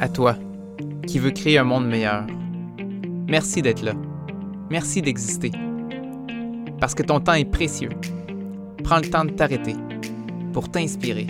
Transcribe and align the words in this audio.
À 0.00 0.08
toi, 0.08 0.34
qui 1.06 1.18
veux 1.18 1.30
créer 1.30 1.58
un 1.58 1.64
monde 1.64 1.86
meilleur. 1.86 2.26
Merci 3.28 3.60
d'être 3.60 3.82
là. 3.82 3.92
Merci 4.70 5.02
d'exister. 5.02 5.52
Parce 6.80 6.94
que 6.94 7.02
ton 7.02 7.20
temps 7.20 7.34
est 7.34 7.44
précieux. 7.44 7.90
Prends 8.82 8.96
le 8.96 9.10
temps 9.10 9.26
de 9.26 9.30
t'arrêter 9.30 9.76
pour 10.54 10.70
t'inspirer, 10.70 11.26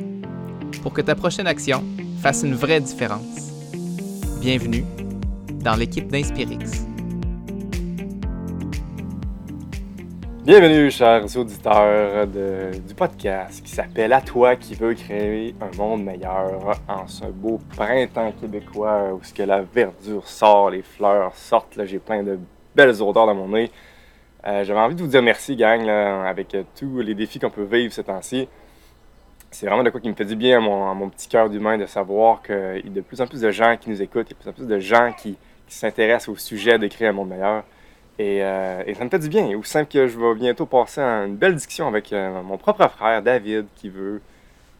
pour 0.84 0.92
que 0.92 1.00
ta 1.00 1.16
prochaine 1.16 1.48
action 1.48 1.82
fasse 2.22 2.44
une 2.44 2.54
vraie 2.54 2.80
différence. 2.80 3.50
Bienvenue 4.40 4.84
dans 5.64 5.74
l'équipe 5.74 6.06
d'Inspirix. 6.06 6.89
Bienvenue, 10.50 10.90
chers 10.90 11.36
auditeurs 11.36 12.26
du 12.26 12.92
podcast 12.96 13.64
qui 13.64 13.70
s'appelle 13.70 14.12
À 14.12 14.20
toi 14.20 14.56
qui 14.56 14.74
veux 14.74 14.94
créer 14.94 15.54
un 15.60 15.76
monde 15.76 16.02
meilleur 16.02 16.76
en 16.88 17.06
ce 17.06 17.26
beau 17.26 17.60
printemps 17.76 18.32
québécois 18.32 19.12
où 19.14 19.22
ce 19.22 19.32
que 19.32 19.44
la 19.44 19.62
verdure 19.62 20.26
sort, 20.26 20.70
les 20.70 20.82
fleurs 20.82 21.36
sortent. 21.36 21.76
Là, 21.76 21.84
j'ai 21.86 22.00
plein 22.00 22.24
de 22.24 22.36
belles 22.74 23.00
odeurs 23.00 23.26
dans 23.26 23.34
mon 23.36 23.46
nez. 23.50 23.70
Euh, 24.44 24.64
j'avais 24.64 24.80
envie 24.80 24.96
de 24.96 25.02
vous 25.02 25.06
dire 25.06 25.22
merci, 25.22 25.54
gang, 25.54 25.88
avec 25.88 26.52
euh, 26.56 26.64
tous 26.76 26.98
les 26.98 27.14
défis 27.14 27.38
qu'on 27.38 27.50
peut 27.50 27.62
vivre 27.62 27.92
ces 27.92 28.02
temps-ci. 28.02 28.48
C'est 29.52 29.66
vraiment 29.66 29.84
de 29.84 29.90
quoi 29.90 30.00
qui 30.00 30.08
me 30.08 30.16
fait 30.16 30.24
du 30.24 30.34
bien 30.34 30.58
à 30.58 30.94
mon, 30.94 31.10
petit 31.10 31.28
cœur 31.28 31.48
d'humain 31.48 31.78
de 31.78 31.86
savoir 31.86 32.42
qu'il 32.42 32.82
y 32.84 32.88
a 32.88 32.90
de 32.90 33.00
plus 33.02 33.20
en 33.20 33.28
plus 33.28 33.42
de 33.42 33.52
gens 33.52 33.76
qui 33.76 33.88
nous 33.88 34.02
écoutent, 34.02 34.26
il 34.28 34.32
y 34.32 34.34
a 34.34 34.36
de 34.36 34.42
plus 34.42 34.50
en 34.50 34.52
plus 34.52 34.66
de 34.66 34.80
gens 34.80 35.12
qui 35.16 35.38
s'intéressent 35.68 36.30
au 36.30 36.36
sujet 36.36 36.76
de 36.76 36.88
créer 36.88 37.06
un 37.06 37.12
monde 37.12 37.28
meilleur. 37.28 37.62
Euh, 38.18 38.82
et, 38.86 38.94
ça 38.94 39.04
me 39.04 39.10
fait 39.10 39.18
du 39.18 39.28
bien. 39.28 39.48
Ou 39.54 39.64
simple 39.64 39.90
que 39.90 40.06
je 40.06 40.18
vais 40.18 40.34
bientôt 40.34 40.66
passer 40.66 41.00
à 41.00 41.24
une 41.24 41.36
belle 41.36 41.54
discussion 41.54 41.88
avec 41.88 42.12
euh, 42.12 42.42
mon 42.42 42.58
propre 42.58 42.86
frère 42.88 43.22
David 43.22 43.66
qui 43.76 43.88
veut, 43.88 44.20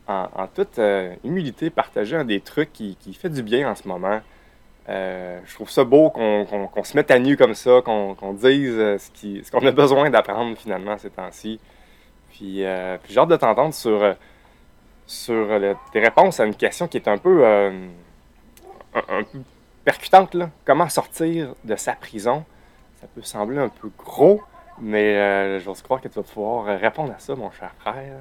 en, 0.08 0.48
toute 0.52 0.78
euh, 0.78 1.14
humilité, 1.24 1.70
partager 1.70 2.16
un 2.16 2.24
des 2.24 2.40
trucs 2.40 2.72
qui, 2.72 2.96
fait 3.14 3.28
du 3.28 3.42
bien 3.42 3.70
en 3.70 3.74
ce 3.76 3.86
moment. 3.86 4.20
je 4.88 5.54
trouve 5.54 5.70
ça 5.70 5.84
beau 5.84 6.10
qu'on 6.10 6.84
se 6.84 6.96
mette 6.96 7.10
à 7.12 7.18
nu 7.18 7.36
comme 7.36 7.54
ça, 7.54 7.80
qu'on 7.82 8.32
dise 8.32 8.76
ce 8.76 9.50
qu'on 9.50 9.64
a 9.64 9.70
besoin 9.70 10.10
d'apprendre 10.10 10.56
finalement 10.56 10.98
ces 10.98 11.10
temps-ci. 11.10 11.60
Puis, 12.30 12.64
puis 13.02 13.12
j'ai 13.14 13.20
hâte 13.20 13.28
de 13.28 13.36
t'entendre 13.36 13.72
sur, 13.72 14.16
sur 15.06 15.46
tes 15.92 16.00
réponses 16.00 16.40
à 16.40 16.44
une 16.44 16.56
question 16.56 16.88
qui 16.88 16.96
est 16.96 17.08
un 17.08 17.18
peu, 17.18 17.46
un, 17.46 17.72
un 18.94 19.22
peu 19.22 19.38
percutante. 19.84 20.34
Là. 20.34 20.50
Comment 20.64 20.88
sortir 20.88 21.54
de 21.64 21.76
sa 21.76 21.92
prison? 21.92 22.44
Ça 23.00 23.06
peut 23.14 23.22
sembler 23.22 23.58
un 23.58 23.68
peu 23.68 23.90
gros, 23.98 24.42
mais 24.80 25.16
euh, 25.16 25.60
j'ose 25.60 25.82
croire 25.82 26.00
que 26.00 26.08
tu 26.08 26.14
vas 26.14 26.22
pouvoir 26.22 26.78
répondre 26.78 27.12
à 27.12 27.18
ça, 27.18 27.34
mon 27.34 27.50
cher 27.50 27.72
frère. 27.78 28.18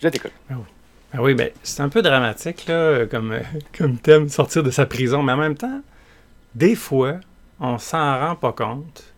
Je 0.00 0.08
t'écoute. 0.08 0.32
Ah 0.50 0.54
oui. 0.56 0.64
Ah 1.14 1.34
ben, 1.34 1.50
c'est 1.62 1.82
un 1.82 1.90
peu 1.90 2.00
dramatique, 2.00 2.66
là, 2.66 3.04
comme, 3.06 3.38
comme 3.76 3.98
thème, 3.98 4.28
sortir 4.28 4.62
de 4.62 4.70
sa 4.70 4.86
prison, 4.86 5.22
mais 5.22 5.32
en 5.32 5.36
même 5.36 5.56
temps, 5.56 5.82
des 6.54 6.74
fois, 6.74 7.16
on 7.60 7.78
s'en 7.78 8.18
rend 8.18 8.34
pas 8.34 8.52
compte. 8.52 9.12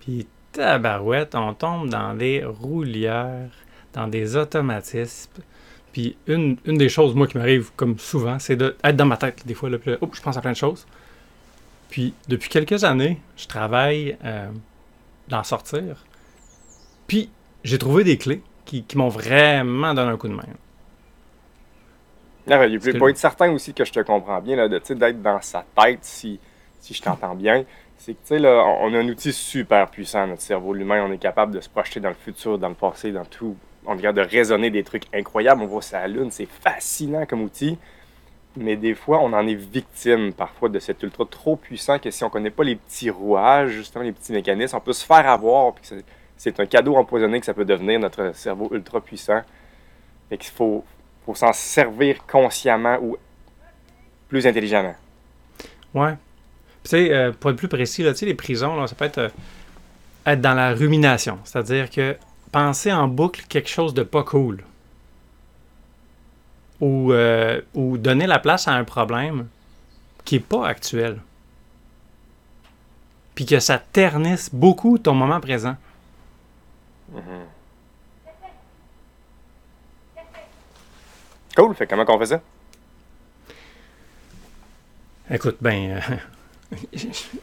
Puis, 0.00 0.26
tabarouette, 0.52 1.34
on 1.34 1.52
tombe 1.54 1.88
dans 1.88 2.14
des 2.14 2.44
roulières, 2.44 3.50
dans 3.92 4.08
des 4.08 4.36
automatismes. 4.36 5.42
Puis, 5.92 6.16
une, 6.26 6.56
des 6.64 6.88
choses, 6.88 7.14
moi, 7.14 7.26
qui 7.26 7.36
m'arrive 7.36 7.70
comme 7.76 7.98
souvent, 7.98 8.38
c'est 8.38 8.56
d'être 8.56 8.96
dans 8.96 9.06
ma 9.06 9.18
tête, 9.18 9.46
des 9.46 9.54
fois, 9.54 9.68
là, 9.68 9.78
puis, 9.78 9.92
je 9.92 10.22
pense 10.22 10.36
à 10.36 10.40
plein 10.40 10.52
de 10.52 10.56
choses. 10.56 10.86
Puis 11.92 12.14
depuis 12.26 12.48
quelques 12.48 12.84
années, 12.84 13.20
je 13.36 13.46
travaille 13.46 14.16
euh, 14.24 14.48
d'en 15.28 15.44
sortir. 15.44 16.06
Puis 17.06 17.28
j'ai 17.64 17.76
trouvé 17.76 18.02
des 18.02 18.16
clés 18.16 18.40
qui, 18.64 18.82
m'ont 18.94 19.10
vraiment 19.10 19.92
donné 19.92 20.10
un 20.10 20.16
coup 20.16 20.28
de 20.28 20.32
main. 20.32 20.42
Ah, 22.50 22.64
il 22.64 22.80
faut 22.80 23.08
être 23.08 23.18
certain 23.18 23.52
aussi 23.52 23.74
que 23.74 23.84
je 23.84 23.92
te 23.92 24.00
comprends 24.00 24.40
bien, 24.40 24.56
là, 24.56 24.68
d'être 24.70 25.20
dans 25.20 25.42
sa 25.42 25.66
tête, 25.78 25.98
si, 26.00 26.40
si 26.80 26.94
je 26.94 27.02
t'entends 27.02 27.34
bien. 27.34 27.66
C'est 27.98 28.14
que, 28.14 28.20
tu 28.20 28.28
sais, 28.28 28.38
là, 28.38 28.64
on 28.80 28.94
a 28.94 28.98
un 28.98 29.08
outil 29.08 29.30
super 29.30 29.90
puissant, 29.90 30.26
notre 30.26 30.40
cerveau, 30.40 30.72
l'humain. 30.72 31.04
On 31.06 31.12
est 31.12 31.18
capable 31.18 31.54
de 31.54 31.60
se 31.60 31.68
projeter 31.68 32.00
dans 32.00 32.08
le 32.08 32.14
futur, 32.14 32.58
dans 32.58 32.70
le 32.70 32.74
passé, 32.74 33.12
dans 33.12 33.26
tout. 33.26 33.54
On 33.84 33.94
regarde 33.94 34.16
de 34.16 34.22
raisonner 34.22 34.70
des 34.70 34.82
trucs 34.82 35.04
incroyables. 35.12 35.60
On 35.60 35.66
voit 35.66 35.82
sa 35.82 36.08
lune, 36.08 36.30
c'est 36.30 36.48
fascinant 36.48 37.26
comme 37.26 37.42
outil 37.42 37.76
mais 38.56 38.76
des 38.76 38.94
fois, 38.94 39.20
on 39.20 39.32
en 39.32 39.46
est 39.46 39.54
victime 39.54 40.32
parfois 40.32 40.68
de 40.68 40.78
cet 40.78 41.02
ultra 41.02 41.24
trop 41.24 41.56
puissant 41.56 41.98
que 41.98 42.10
si 42.10 42.22
on 42.24 42.26
ne 42.26 42.32
connaît 42.32 42.50
pas 42.50 42.64
les 42.64 42.76
petits 42.76 43.10
rouages, 43.10 43.70
justement 43.70 44.04
les 44.04 44.12
petits 44.12 44.32
mécanismes, 44.32 44.76
on 44.76 44.80
peut 44.80 44.92
se 44.92 45.04
faire 45.04 45.28
avoir. 45.28 45.74
c'est 46.36 46.60
un 46.60 46.66
cadeau 46.66 46.96
empoisonné 46.96 47.40
que 47.40 47.46
ça 47.46 47.54
peut 47.54 47.64
devenir 47.64 47.98
notre 48.00 48.34
cerveau 48.34 48.68
ultra 48.72 49.00
puissant. 49.00 49.42
et 50.30 50.38
qu'il 50.38 50.52
faut, 50.52 50.84
s'en 51.34 51.52
servir 51.52 52.26
consciemment 52.26 52.98
ou 53.00 53.16
plus 54.28 54.46
intelligemment. 54.46 54.96
Ouais. 55.94 56.14
Tu 56.84 56.90
sais, 56.90 57.12
euh, 57.12 57.32
pour 57.32 57.50
être 57.50 57.56
plus 57.56 57.68
précis, 57.68 58.02
là, 58.02 58.12
les 58.20 58.34
prisons, 58.34 58.86
ça 58.86 58.94
peut 58.94 59.04
être 59.04 59.18
euh, 59.18 59.28
être 60.26 60.40
dans 60.40 60.54
la 60.54 60.72
rumination. 60.72 61.38
C'est-à-dire 61.44 61.90
que 61.90 62.16
penser 62.50 62.92
en 62.92 63.08
boucle 63.08 63.44
quelque 63.48 63.68
chose 63.68 63.94
de 63.94 64.02
pas 64.02 64.24
cool 64.24 64.64
ou, 66.82 67.12
euh, 67.12 67.60
ou 67.74 67.96
donner 67.96 68.26
la 68.26 68.40
place 68.40 68.66
à 68.66 68.72
un 68.72 68.82
problème 68.82 69.46
qui 70.24 70.34
n'est 70.34 70.40
pas 70.40 70.66
actuel. 70.66 71.20
Puis 73.36 73.46
que 73.46 73.60
ça 73.60 73.78
ternisse 73.78 74.50
beaucoup 74.52 74.98
ton 74.98 75.14
moment 75.14 75.40
présent. 75.40 75.76
Mm-hmm. 77.14 77.20
Cool. 81.56 81.74
Fait 81.76 81.86
comment 81.86 82.04
on 82.08 82.18
fait 82.18 82.26
ça? 82.26 82.40
Écoute, 85.30 85.58
ben, 85.60 86.02
euh, 86.02 86.78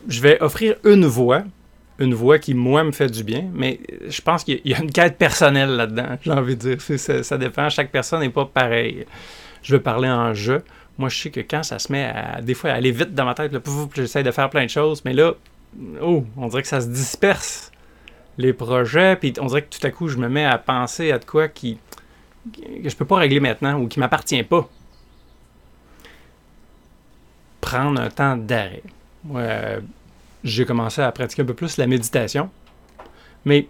je 0.07 0.21
vais 0.21 0.41
offrir 0.41 0.75
une 0.83 1.05
voix 1.05 1.43
une 1.99 2.13
voix 2.13 2.39
qui, 2.39 2.53
moi, 2.53 2.83
me 2.83 2.91
fait 2.91 3.09
du 3.09 3.23
bien, 3.23 3.45
mais 3.53 3.79
je 4.07 4.21
pense 4.21 4.43
qu'il 4.43 4.61
y 4.63 4.73
a 4.73 4.79
une 4.79 4.91
quête 4.91 5.17
personnelle 5.17 5.71
là-dedans, 5.71 6.17
j'ai 6.21 6.31
envie 6.31 6.55
de 6.55 6.75
dire. 6.75 6.81
Ça, 6.81 7.23
ça, 7.23 7.37
dépend, 7.37 7.69
chaque 7.69 7.91
personne 7.91 8.21
n'est 8.21 8.29
pas 8.29 8.45
pareil. 8.45 9.05
Je 9.61 9.75
veux 9.75 9.81
parler 9.81 10.09
en 10.09 10.33
jeu. 10.33 10.63
Moi, 10.97 11.09
je 11.09 11.17
sais 11.17 11.29
que 11.29 11.41
quand 11.41 11.63
ça 11.63 11.77
se 11.79 11.91
met 11.91 12.05
à, 12.05 12.41
des 12.41 12.53
fois, 12.53 12.71
à 12.71 12.73
aller 12.75 12.91
vite 12.91 13.13
dans 13.13 13.25
ma 13.25 13.33
tête, 13.33 13.53
j'essaie 13.95 14.23
de 14.23 14.31
faire 14.31 14.49
plein 14.49 14.65
de 14.65 14.69
choses, 14.69 15.03
mais 15.05 15.13
là, 15.13 15.33
oh, 16.01 16.25
on 16.37 16.47
dirait 16.47 16.61
que 16.61 16.67
ça 16.67 16.81
se 16.81 16.87
disperse, 16.87 17.71
les 18.37 18.53
projets, 18.53 19.17
puis 19.17 19.33
on 19.39 19.47
dirait 19.47 19.63
que 19.63 19.77
tout 19.77 19.85
à 19.85 19.91
coup, 19.91 20.07
je 20.07 20.17
me 20.17 20.29
mets 20.29 20.45
à 20.45 20.57
penser 20.57 21.11
à 21.11 21.19
de 21.19 21.25
quoi 21.25 21.49
qui, 21.49 21.77
que 22.53 22.89
je 22.89 22.95
peux 22.95 23.05
pas 23.05 23.17
régler 23.17 23.41
maintenant 23.41 23.79
ou 23.79 23.87
qui 23.87 23.99
m'appartient 23.99 24.43
pas. 24.43 24.69
Prendre 27.59 27.99
un 27.99 28.09
temps 28.09 28.37
d'arrêt. 28.37 28.83
J'ai 30.43 30.65
commencé 30.65 31.01
à 31.01 31.11
pratiquer 31.11 31.41
un 31.41 31.45
peu 31.45 31.53
plus 31.53 31.77
la 31.77 31.87
méditation. 31.87 32.49
Mais 33.45 33.67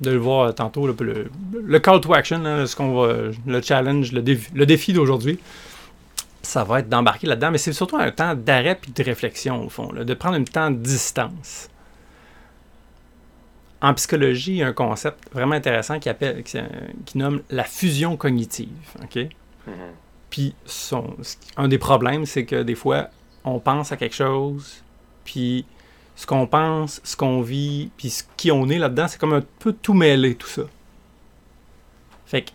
de 0.00 0.10
le 0.10 0.16
voir 0.16 0.54
tantôt, 0.54 0.86
le, 0.86 1.78
call 1.78 2.00
to 2.00 2.14
action, 2.14 2.66
ce 2.66 2.74
qu'on 2.74 2.94
va, 2.94 3.14
le 3.46 3.62
challenge, 3.62 4.12
le 4.12 4.22
défi, 4.22 4.50
le 4.54 4.64
défi 4.64 4.92
d'aujourd'hui, 4.92 5.38
ça 6.42 6.64
va 6.64 6.80
être 6.80 6.88
d'embarquer 6.88 7.26
là-dedans. 7.26 7.50
Mais 7.50 7.58
c'est 7.58 7.72
surtout 7.72 7.96
un 7.96 8.10
temps 8.10 8.34
d'arrêt 8.34 8.80
et 8.88 8.90
de 8.90 9.04
réflexion, 9.04 9.64
au 9.64 9.68
fond, 9.68 9.92
de 9.92 10.14
prendre 10.14 10.36
un 10.36 10.44
temps 10.44 10.70
de 10.70 10.76
distance. 10.76 11.68
En 13.82 13.94
psychologie, 13.94 14.52
il 14.52 14.56
y 14.58 14.62
a 14.62 14.68
un 14.68 14.72
concept 14.72 15.32
vraiment 15.32 15.54
intéressant 15.54 15.98
qui, 15.98 16.08
appelle, 16.08 16.42
qui, 16.42 17.18
nomme 17.18 17.42
la 17.50 17.64
fusion 17.64 18.16
cognitive. 18.16 18.68
OK? 19.02 19.16
Mm-hmm. 19.16 19.28
Puis, 20.28 20.54
un 21.56 21.68
des 21.68 21.78
problèmes, 21.78 22.26
c'est 22.26 22.44
que 22.44 22.62
des 22.62 22.74
fois, 22.74 23.08
on 23.44 23.58
pense 23.58 23.90
à 23.90 23.96
quelque 23.96 24.14
chose, 24.14 24.82
puis 25.24 25.64
ce 26.16 26.26
qu'on 26.26 26.46
pense, 26.46 27.00
ce 27.02 27.16
qu'on 27.16 27.40
vit, 27.40 27.90
puis 27.96 28.10
ce 28.10 28.24
qui 28.36 28.50
on 28.52 28.68
est 28.68 28.78
là-dedans, 28.78 29.08
c'est 29.08 29.18
comme 29.18 29.32
un 29.32 29.42
peu 29.58 29.72
tout 29.72 29.94
mêlé, 29.94 30.34
tout 30.34 30.48
ça. 30.48 30.62
Fait 32.26 32.42
que, 32.42 32.50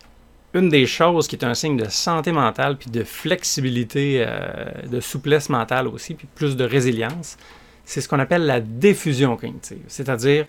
une 0.54 0.70
des 0.70 0.86
choses 0.86 1.28
qui 1.28 1.36
est 1.36 1.44
un 1.44 1.54
signe 1.54 1.76
de 1.76 1.90
santé 1.90 2.32
mentale, 2.32 2.78
puis 2.78 2.92
de 2.92 3.04
flexibilité, 3.04 4.24
euh, 4.26 4.66
de 4.88 5.00
souplesse 5.00 5.50
mentale 5.50 5.88
aussi, 5.88 6.14
puis 6.14 6.28
plus 6.34 6.56
de 6.56 6.64
résilience, 6.64 7.38
c'est 7.84 8.02
ce 8.02 8.08
qu'on 8.08 8.20
appelle 8.20 8.46
la 8.46 8.60
diffusion 8.62 9.36
cognitive, 9.36 9.84
c'est-à-dire 9.88 10.46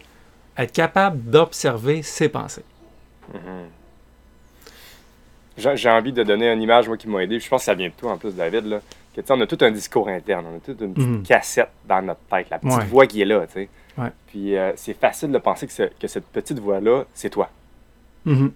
être 0.56 0.72
capable 0.72 1.22
d'observer 1.30 2.02
ses 2.02 2.28
pensées. 2.28 2.64
Mm-hmm. 3.32 3.66
J'ai 5.74 5.88
envie 5.88 6.12
de 6.12 6.22
donner 6.22 6.52
une 6.52 6.60
image, 6.60 6.86
moi, 6.86 6.98
qui 6.98 7.08
m'a 7.08 7.22
aidé. 7.24 7.40
Je 7.40 7.48
pense 7.48 7.62
que 7.62 7.64
ça 7.64 7.74
vient 7.74 7.88
de 7.88 7.94
toi, 7.94 8.12
en 8.12 8.18
plus, 8.18 8.34
David. 8.34 8.66
Là 8.66 8.80
on 9.30 9.40
a 9.40 9.46
tout 9.46 9.58
un 9.60 9.70
discours 9.70 10.08
interne, 10.08 10.46
on 10.52 10.56
a 10.56 10.60
toute 10.60 10.80
une 10.80 10.94
petite 10.94 11.08
mhm. 11.08 11.22
cassette 11.22 11.70
dans 11.86 12.02
notre 12.02 12.20
tête, 12.30 12.50
la 12.50 12.58
petite 12.58 12.84
voix 12.84 13.06
qui 13.06 13.22
est 13.22 13.24
là, 13.24 13.46
tu 13.46 13.52
sais. 13.52 13.68
Puis 14.26 14.56
euh, 14.56 14.72
c'est 14.76 14.94
facile 14.94 15.32
de 15.32 15.38
penser 15.38 15.66
que, 15.66 16.06
cette 16.06 16.26
petite 16.26 16.58
voix-là, 16.58 17.04
c'est 17.14 17.30
toi. 17.30 17.50
Mhm. 18.24 18.52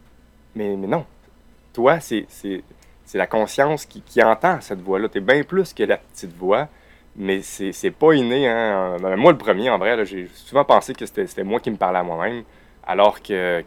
mais, 0.55 0.77
mais, 0.77 0.87
non. 0.87 1.05
Toi, 1.73 2.01
c'est 2.01 2.27
la 3.15 3.27
conscience 3.27 3.87
qui, 3.87 4.23
entend 4.23 4.61
cette 4.61 4.81
voix-là. 4.81 5.09
Tu 5.09 5.19
es 5.19 5.21
bien 5.21 5.43
plus 5.45 5.73
que 5.73 5.85
la 5.85 5.97
petite 5.97 6.37
voix, 6.37 6.69
mais 7.17 7.43
c'est 7.43 7.91
pas 7.91 8.13
inné. 8.13 8.49
Hein? 8.49 8.97
Euh, 9.03 9.17
moi, 9.17 9.33
le 9.33 9.39
premier, 9.39 9.71
en 9.71 9.79
vrai, 9.79 10.05
j'ai 10.05 10.29
souvent 10.35 10.65
pensé 10.65 10.95
que 10.95 11.07
c'était 11.07 11.45
moi 11.45 11.61
qui 11.61 11.71
me 11.71 11.77
parlais 11.77 12.01
à 12.01 12.03
moi-même, 12.03 12.43
alors 12.85 13.23
que, 13.23 13.65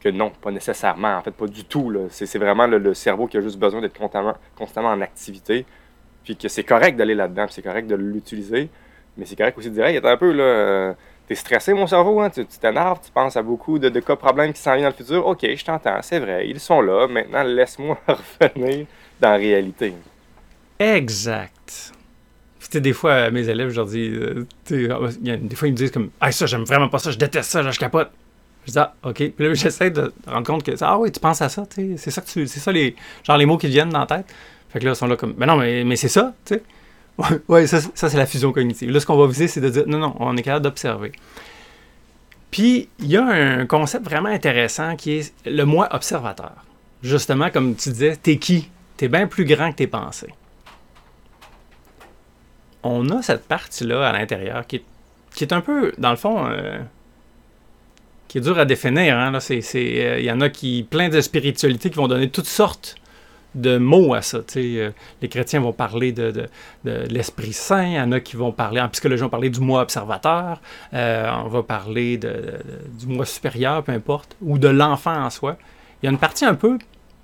que 0.00 0.08
non, 0.08 0.30
pas 0.30 0.50
nécessairement. 0.50 1.16
En 1.16 1.22
fait, 1.22 1.30
pas 1.30 1.46
du 1.46 1.64
tout. 1.64 1.94
C'est 2.10 2.38
vraiment 2.38 2.66
le, 2.66 2.92
cerveau 2.94 3.26
qui 3.28 3.36
a 3.36 3.40
juste 3.40 3.58
besoin 3.58 3.80
d'être 3.80 3.96
constamment, 3.96 4.34
constamment 4.56 4.90
en 4.90 5.00
activité 5.00 5.64
puis 6.24 6.36
que 6.36 6.48
c'est 6.48 6.64
correct 6.64 6.96
d'aller 6.96 7.14
là-dedans, 7.14 7.46
puis 7.46 7.54
c'est 7.54 7.62
correct 7.62 7.86
de 7.86 7.94
l'utiliser, 7.94 8.68
mais 9.16 9.26
c'est 9.26 9.36
correct 9.36 9.56
aussi 9.58 9.70
de 9.70 9.74
dire, 9.74 9.86
hey, 9.86 10.00
un 10.02 10.16
peu, 10.16 10.32
là, 10.32 10.94
t'es 11.26 11.34
stressé, 11.34 11.72
mon 11.74 11.86
cerveau, 11.86 12.20
hein? 12.20 12.30
tu 12.30 12.44
t'énerves, 12.44 12.98
tu 13.04 13.12
penses 13.12 13.36
à 13.36 13.42
beaucoup 13.42 13.78
de, 13.78 13.88
de 13.88 14.00
cas 14.00 14.16
problèmes 14.16 14.52
qui 14.52 14.60
s'en 14.60 14.72
viennent 14.72 14.84
dans 14.84 14.88
le 14.88 14.94
futur. 14.94 15.26
Ok, 15.26 15.40
je 15.42 15.64
t'entends, 15.64 16.02
c'est 16.02 16.18
vrai, 16.18 16.48
ils 16.48 16.58
sont 16.58 16.80
là, 16.80 17.06
maintenant 17.06 17.42
laisse-moi 17.42 17.98
revenir 18.40 18.86
dans 19.20 19.30
la 19.30 19.36
réalité. 19.36 19.94
Exact. 20.78 21.92
C'était 22.58 22.80
des 22.80 22.92
fois, 22.92 23.30
mes 23.30 23.48
élèves, 23.48 23.70
je 23.70 23.76
leur 23.76 23.86
dis, 23.86 24.10
euh, 24.10 24.46
des 24.70 25.56
fois, 25.56 25.68
ils 25.68 25.72
me 25.72 25.76
disent 25.76 25.90
comme, 25.90 26.10
ah, 26.20 26.32
ça, 26.32 26.46
j'aime 26.46 26.64
vraiment 26.64 26.88
pas 26.88 26.98
ça, 26.98 27.10
je 27.10 27.18
déteste 27.18 27.50
ça, 27.50 27.62
là, 27.62 27.70
je 27.70 27.78
capote. 27.78 28.10
Je 28.66 28.72
dis, 28.72 28.78
ah, 28.78 28.94
ok. 29.02 29.14
Puis 29.14 29.34
là, 29.38 29.54
j'essaie 29.54 29.90
de 29.90 30.12
rendre 30.26 30.46
compte 30.46 30.62
que, 30.62 30.72
ah 30.80 30.98
oui, 30.98 31.12
tu 31.12 31.20
penses 31.20 31.42
à 31.42 31.48
ça, 31.48 31.64
c'est 31.70 32.10
ça 32.10 32.20
que 32.20 32.26
tu, 32.26 32.46
c'est 32.46 32.60
ça 32.60 32.72
les, 32.72 32.96
genre 33.24 33.36
les 33.36 33.46
mots 33.46 33.58
qui 33.58 33.68
viennent 33.68 33.90
dans 33.90 34.00
la 34.00 34.06
tête. 34.06 34.26
Fait 34.72 34.78
que 34.78 34.84
là, 34.84 34.92
ils 34.92 34.96
sont 34.96 35.06
là 35.06 35.16
comme, 35.16 35.34
mais 35.36 35.46
non, 35.46 35.56
mais, 35.56 35.84
mais 35.84 35.96
c'est 35.96 36.08
ça, 36.08 36.34
tu 36.44 36.54
sais. 36.54 36.62
Ouais, 37.48 37.66
ça, 37.66 37.80
ça 37.94 38.08
c'est 38.08 38.16
la 38.16 38.26
fusion 38.26 38.52
cognitive. 38.52 38.90
Là, 38.90 39.00
ce 39.00 39.06
qu'on 39.06 39.16
va 39.16 39.26
viser, 39.26 39.48
c'est 39.48 39.60
de 39.60 39.68
dire, 39.68 39.84
non, 39.86 39.98
non, 39.98 40.16
on 40.20 40.36
est 40.36 40.42
capable 40.42 40.64
d'observer. 40.64 41.12
Puis, 42.50 42.88
il 42.98 43.06
y 43.06 43.16
a 43.16 43.24
un 43.24 43.66
concept 43.66 44.04
vraiment 44.04 44.28
intéressant 44.28 44.96
qui 44.96 45.12
est 45.12 45.34
le 45.46 45.64
moi 45.64 45.88
observateur. 45.92 46.52
Justement, 47.02 47.50
comme 47.50 47.76
tu 47.76 47.90
disais, 47.90 48.16
t'es 48.16 48.38
qui? 48.38 48.70
T'es 48.96 49.08
bien 49.08 49.26
plus 49.26 49.44
grand 49.44 49.70
que 49.70 49.76
tes 49.76 49.86
pensées. 49.86 50.34
On 52.82 53.08
a 53.10 53.22
cette 53.22 53.46
partie-là 53.46 54.08
à 54.08 54.12
l'intérieur 54.12 54.66
qui 54.66 54.76
est, 54.76 54.84
qui 55.34 55.44
est 55.44 55.52
un 55.52 55.60
peu, 55.60 55.92
dans 55.98 56.10
le 56.10 56.16
fond, 56.16 56.46
euh, 56.46 56.78
qui 58.28 58.38
est 58.38 58.40
dur 58.40 58.58
à 58.58 58.64
définir. 58.64 59.16
Hein, 59.16 59.32
euh, 59.34 60.16
il 60.18 60.24
y 60.24 60.32
en 60.32 60.40
a 60.40 60.48
qui, 60.48 60.86
plein 60.88 61.08
de 61.08 61.20
spiritualités, 61.20 61.90
qui 61.90 61.96
vont 61.96 62.08
donner 62.08 62.30
toutes 62.30 62.46
sortes 62.46 62.96
de 63.54 63.78
mots 63.78 64.14
à 64.14 64.22
ça. 64.22 64.40
Euh, 64.56 64.90
les 65.22 65.28
chrétiens 65.28 65.60
vont 65.60 65.72
parler 65.72 66.12
de, 66.12 66.46
l'Esprit 66.84 67.52
Saint, 67.52 67.84
il 67.84 67.94
y 67.94 68.00
en 68.00 68.12
a 68.12 68.20
qui 68.20 68.36
vont 68.36 68.52
parler, 68.52 68.80
en 68.80 68.88
psychologie, 68.88 69.22
on 69.22 69.26
va 69.26 69.30
parler 69.30 69.50
du 69.50 69.60
moi 69.60 69.82
observateur, 69.82 70.60
euh, 70.94 71.30
on 71.44 71.48
va 71.48 71.62
parler 71.62 72.16
du 72.18 73.06
moi 73.06 73.26
supérieur, 73.26 73.82
peu 73.82 73.92
importe, 73.92 74.36
ou 74.40 74.58
de 74.58 74.68
l'enfant 74.68 75.24
en 75.24 75.30
soi. 75.30 75.56
Il 76.02 76.06
y 76.06 76.08
a 76.08 76.12
une 76.12 76.18
partie 76.18 76.44
un 76.44 76.54
peu 76.54 76.78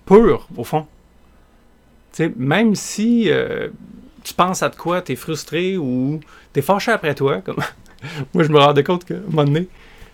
pure, 0.04 0.48
au 0.56 0.64
fond. 0.64 0.86
même 2.36 2.74
si 2.74 3.30
euh, 3.30 3.68
tu 4.22 4.34
penses 4.34 4.62
à 4.62 4.68
de 4.68 4.76
quoi, 4.76 5.02
tu 5.02 5.12
es 5.12 5.16
frustré 5.16 5.76
ou 5.76 6.20
tu 6.52 6.60
es 6.60 6.62
fâché 6.62 6.92
après 6.92 7.14
toi, 7.14 7.40
comme 7.40 7.56
moi 8.34 8.44
je 8.44 8.48
me 8.48 8.58
rendais 8.58 8.84
compte 8.84 9.04
qu'à 9.04 9.14
un 9.14 9.30
moment 9.30 9.44
donné, 9.44 9.68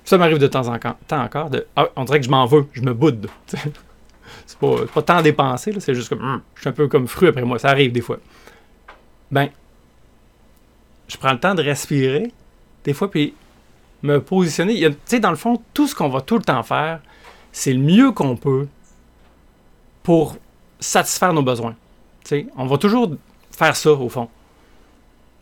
ça 0.04 0.18
m'arrive 0.18 0.38
de 0.38 0.46
temps 0.46 0.68
en 0.68 0.78
temps 0.78 1.22
encore, 1.22 1.50
ah, 1.76 1.88
on 1.96 2.04
dirait 2.04 2.20
que 2.20 2.26
je 2.26 2.30
m'en 2.30 2.46
veux, 2.46 2.66
je 2.72 2.82
me 2.82 2.92
boude. 2.92 3.28
C'est 4.46 4.58
pas, 4.58 4.86
pas 4.92 5.02
tant 5.02 5.22
dépensé, 5.22 5.74
c'est 5.78 5.94
juste 5.94 6.08
comme, 6.08 6.22
hum, 6.22 6.42
je 6.54 6.60
suis 6.60 6.68
un 6.68 6.72
peu 6.72 6.88
comme 6.88 7.06
fru 7.06 7.28
après 7.28 7.42
moi, 7.42 7.58
ça 7.58 7.68
arrive 7.68 7.92
des 7.92 8.00
fois. 8.00 8.18
Ben, 9.30 9.48
je 11.08 11.16
prends 11.16 11.32
le 11.32 11.40
temps 11.40 11.54
de 11.54 11.62
respirer, 11.62 12.32
des 12.84 12.94
fois, 12.94 13.10
puis 13.10 13.34
me 14.02 14.20
positionner. 14.20 14.80
Tu 14.80 14.96
sais, 15.04 15.20
dans 15.20 15.30
le 15.30 15.36
fond, 15.36 15.62
tout 15.74 15.86
ce 15.86 15.94
qu'on 15.94 16.08
va 16.08 16.20
tout 16.20 16.36
le 16.36 16.42
temps 16.42 16.62
faire, 16.62 17.00
c'est 17.52 17.72
le 17.72 17.80
mieux 17.80 18.12
qu'on 18.12 18.36
peut 18.36 18.66
pour 20.02 20.36
satisfaire 20.80 21.32
nos 21.32 21.42
besoins. 21.42 21.76
on 22.56 22.66
va 22.66 22.78
toujours 22.78 23.14
faire 23.50 23.76
ça, 23.76 23.92
au 23.92 24.08
fond. 24.08 24.28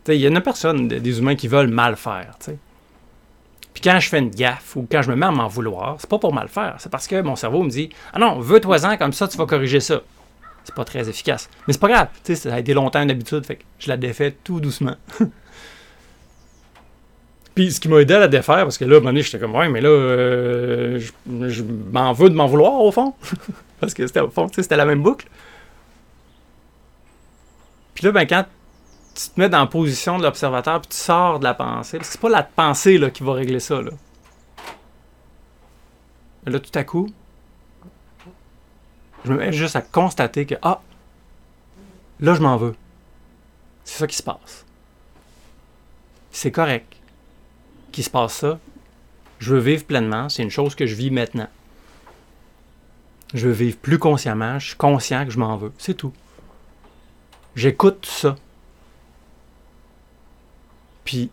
Il 0.09 0.15
y 0.15 0.27
a 0.27 0.29
une 0.29 0.41
personne, 0.41 0.89
des 0.89 1.19
humains 1.19 1.37
qui 1.37 1.47
veulent 1.47 1.69
mal 1.69 1.97
faire. 1.97 2.35
sais. 2.41 2.59
Puis 3.73 3.83
quand 3.83 3.99
je 4.01 4.09
fais 4.09 4.19
une 4.19 4.31
gaffe 4.31 4.77
ou 4.77 4.87
quand 4.91 5.03
je 5.03 5.11
me 5.11 5.17
mets 5.17 5.27
à 5.27 5.31
m'en 5.31 5.49
vouloir, 5.49 5.97
c'est 5.99 6.11
pas 6.11 6.19
pour 6.19 6.35
mal 6.35 6.49
faire. 6.49 6.75
C'est 6.79 6.91
parce 6.91 7.07
que 7.07 7.21
mon 7.21 7.37
cerveau 7.37 7.63
me 7.63 7.71
dit 7.71 7.91
Ah 8.13 8.19
non, 8.19 8.41
veux-toi-en 8.41 8.97
comme 8.97 9.13
ça, 9.13 9.29
tu 9.29 9.37
vas 9.39 9.47
corriger 9.47 9.81
ça. 9.81 10.03
C'est 10.65 10.75
pas 10.75 10.85
très 10.85 11.09
efficace. 11.09 11.49
Mais 11.67 11.73
c'est 11.73 11.81
pas 11.81 11.89
grave. 11.89 12.09
Tu 12.25 12.35
sais, 12.35 12.49
ça 12.49 12.55
a 12.55 12.59
été 12.59 12.75
longtemps 12.75 13.03
une 13.03 13.11
habitude, 13.11 13.47
fait 13.47 13.57
que 13.57 13.63
je 13.79 13.89
la 13.89 13.97
défais 13.97 14.37
tout 14.45 14.61
doucement. 14.61 14.97
Puis 17.55 17.73
ce 17.73 17.81
qui 17.81 17.89
m'a 17.89 18.01
aidé 18.01 18.15
à 18.15 18.21
la 18.21 18.29
défaire, 18.29 18.63
parce 18.63 18.79
que 18.79 18.85
là, 18.85 18.95
à 18.95 18.99
un 18.99 19.01
moment 19.01 19.11
donné, 19.11 19.23
j'étais 19.23 19.39
comme 19.39 19.55
Ouais, 19.55 19.69
mais 19.69 19.81
là, 19.81 19.89
euh, 19.89 21.01
je, 21.27 21.63
m'en 21.93 22.13
veux 22.13 22.31
de 22.31 22.35
m'en 22.35 22.47
vouloir 22.47 22.81
au 22.81 22.93
fond. 22.93 23.15
parce 23.81 23.95
que 23.95 24.07
c'était 24.07 24.21
au 24.21 24.31
fond, 24.31 24.49
c'était 24.53 24.77
la 24.77 24.87
même 24.87 25.03
boucle. 25.03 25.27
Puis 27.95 28.05
là, 28.07 28.13
ben, 28.13 28.27
quand 28.27 28.45
tu 29.15 29.29
te 29.29 29.41
mets 29.41 29.49
dans 29.49 29.61
la 29.61 29.67
position 29.67 30.19
de 30.19 30.23
l'observateur, 30.23 30.81
puis 30.81 30.91
tu 30.91 30.97
sors 30.97 31.39
de 31.39 31.45
la 31.45 31.55
pensée. 31.55 31.99
C'est 32.03 32.21
pas 32.21 32.29
la 32.29 32.43
pensée 32.43 32.99
là, 32.99 33.11
qui 33.11 33.23
va 33.23 33.35
régler 33.35 33.61
ça. 33.61 33.81
Là. 33.83 33.91
là, 36.47 36.59
tout 36.59 36.79
à 36.79 36.85
coup, 36.85 37.09
je 39.25 39.33
me 39.33 39.39
mets 39.39 39.53
juste 39.53 39.77
à 39.77 39.83
constater 39.83 40.47
que, 40.47 40.55
ah, 40.63 40.81
là, 42.21 42.35
je 42.35 42.41
m'en 42.41 42.57
veux. 42.57 42.75
C'est 43.85 43.99
ça 43.99 44.07
qui 44.07 44.17
se 44.17 44.23
passe. 44.23 44.65
C'est 46.31 46.53
correct 46.53 46.97
qu'il 47.93 48.05
se 48.05 48.11
passe 48.11 48.35
ça. 48.35 48.59
Je 49.39 49.55
veux 49.55 49.61
vivre 49.61 49.85
pleinement. 49.85 50.29
C'est 50.29 50.43
une 50.43 50.51
chose 50.51 50.75
que 50.75 50.87
je 50.87 50.95
vis 50.95 51.11
maintenant. 51.11 51.49
Je 53.35 53.49
veux 53.49 53.53
vivre 53.53 53.79
plus 53.79 53.99
consciemment. 53.99 54.59
Je 54.59 54.69
suis 54.69 54.77
conscient 54.77 55.25
que 55.25 55.31
je 55.31 55.39
m'en 55.39 55.57
veux. 55.57 55.73
C'est 55.79 55.95
tout. 55.95 56.13
J'écoute 57.57 58.07
ça. 58.07 58.37
Puis, 61.05 61.31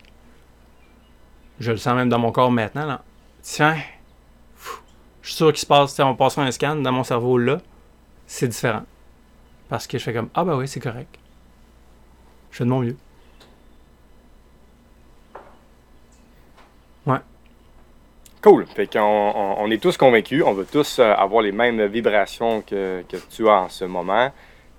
je 1.59 1.71
le 1.71 1.77
sens 1.77 1.95
même 1.95 2.09
dans 2.09 2.19
mon 2.19 2.31
corps 2.31 2.51
maintenant. 2.51 2.99
Tiens, 3.41 3.77
je 5.21 5.27
suis 5.27 5.35
sûr 5.35 5.47
qu'il 5.47 5.59
se 5.59 5.65
passe, 5.65 5.99
on 5.99 6.15
passera 6.15 6.43
un 6.43 6.51
scan 6.51 6.77
dans 6.77 6.91
mon 6.91 7.03
cerveau 7.03 7.37
là, 7.37 7.59
c'est 8.27 8.47
différent. 8.47 8.83
Parce 9.69 9.87
que 9.87 9.97
je 9.97 10.03
fais 10.03 10.13
comme, 10.13 10.29
ah 10.33 10.45
ben 10.45 10.55
oui, 10.55 10.67
c'est 10.67 10.79
correct. 10.79 11.17
Je 12.51 12.57
fais 12.57 12.63
de 12.63 12.69
mon 12.69 12.79
mieux. 12.79 12.95
Ouais. 17.05 17.19
Cool. 18.41 18.65
Fait 18.67 18.87
qu'on 18.87 18.99
on, 19.01 19.69
est 19.71 19.81
tous 19.81 19.97
convaincus, 19.97 20.43
on 20.45 20.53
veut 20.53 20.67
tous 20.69 20.99
euh, 20.99 21.13
avoir 21.13 21.41
les 21.41 21.51
mêmes 21.51 21.85
vibrations 21.87 22.61
que, 22.61 23.03
que 23.09 23.17
tu 23.29 23.49
as 23.49 23.61
en 23.61 23.69
ce 23.69 23.85
moment. 23.85 24.31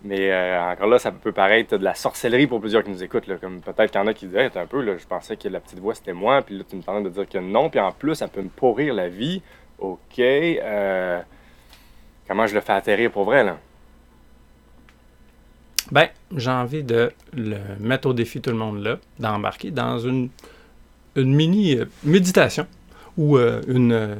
Mais 0.02 0.30
euh, 0.30 0.72
encore 0.72 0.86
là, 0.86 0.98
ça 0.98 1.10
peut 1.10 1.32
paraître 1.32 1.76
de 1.76 1.82
la 1.82 1.94
sorcellerie 1.94 2.46
pour 2.46 2.60
plusieurs 2.60 2.84
qui 2.84 2.90
nous 2.90 3.02
écoutent. 3.02 3.26
Là, 3.26 3.36
comme 3.36 3.60
peut-être 3.60 3.90
qu'il 3.90 4.00
y 4.00 4.04
en 4.04 4.06
a 4.06 4.14
qui 4.14 4.26
disent 4.26 4.50
un 4.54 4.66
peu, 4.66 4.80
là, 4.80 4.96
je 4.96 5.06
pensais 5.06 5.36
que 5.36 5.48
la 5.48 5.60
petite 5.60 5.80
voix 5.80 5.94
c'était 5.94 6.12
moi, 6.12 6.42
puis 6.42 6.56
là 6.56 6.64
tu 6.68 6.76
me 6.76 6.82
parles 6.82 7.02
de 7.02 7.08
dire 7.08 7.28
que 7.28 7.38
non, 7.38 7.68
puis 7.68 7.80
en 7.80 7.90
plus, 7.90 8.14
ça 8.14 8.28
peut 8.28 8.42
me 8.42 8.48
pourrir 8.48 8.94
la 8.94 9.08
vie. 9.08 9.42
Ok. 9.78 10.18
Euh, 10.18 11.20
comment 12.28 12.46
je 12.46 12.54
le 12.54 12.60
fais 12.60 12.72
atterrir 12.72 13.10
pour 13.10 13.24
vrai, 13.24 13.42
là? 13.42 13.58
Ben, 15.90 16.08
j'ai 16.36 16.50
envie 16.50 16.82
de 16.84 17.10
le 17.32 17.56
mettre 17.80 18.08
au 18.08 18.12
défi 18.12 18.40
tout 18.42 18.50
le 18.50 18.56
monde 18.56 18.82
là, 18.82 18.98
d'embarquer 19.18 19.70
dans 19.70 19.98
une, 19.98 20.28
une 21.16 21.34
mini 21.34 21.76
euh, 21.76 21.86
méditation 22.04 22.66
ou 23.16 23.36
une, 23.36 24.16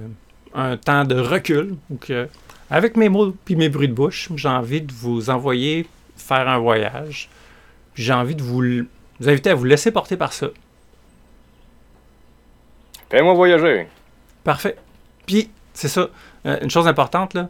un 0.55 0.77
temps 0.77 1.05
de 1.05 1.15
recul 1.15 1.77
où 1.89 1.97
que 1.97 2.29
avec 2.71 2.97
mes 2.97 3.09
mots 3.09 3.35
puis 3.45 3.57
mes 3.57 3.69
bruits 3.69 3.89
de 3.89 3.95
bouche, 3.95 4.29
j'ai 4.35 4.49
envie 4.49 4.83
de 4.83 4.93
vous 4.93 5.31
envoyer 5.31 5.87
faire 6.17 6.49
un 6.49 6.59
voyage. 6.59 7.29
J'ai 7.95 8.13
envie 8.13 8.35
de 8.35 8.43
vous, 8.43 8.63
vous 9.21 9.29
inviter 9.29 9.51
à 9.51 9.55
vous 9.55 9.65
laisser 9.65 9.91
porter 9.91 10.17
par 10.17 10.33
ça. 10.33 10.49
Fais-moi 13.11 13.35
voyager. 13.35 13.89
Parfait. 14.45 14.77
Puis, 15.27 15.51
c'est 15.73 15.89
ça. 15.89 16.09
Euh, 16.47 16.59
une 16.63 16.71
chose 16.71 16.87
importante, 16.87 17.35
là, 17.35 17.49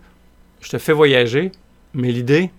je 0.61 0.69
te 0.71 0.79
fais 0.79 0.93
voyager, 0.93 1.53
mais 1.95 2.13
l'idée, 2.13 2.51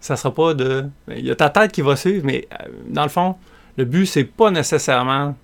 ça 0.00 0.16
sera 0.16 0.32
pas 0.32 0.54
de. 0.54 0.86
Il 1.08 1.26
y 1.26 1.30
a 1.30 1.36
ta 1.36 1.50
tête 1.50 1.72
qui 1.72 1.82
va 1.82 1.96
suivre, 1.96 2.24
mais 2.24 2.46
euh, 2.52 2.68
dans 2.88 3.02
le 3.02 3.08
fond, 3.08 3.36
le 3.76 3.84
but, 3.84 4.06
c'est 4.06 4.24
pas 4.24 4.50
nécessairement 4.50 5.36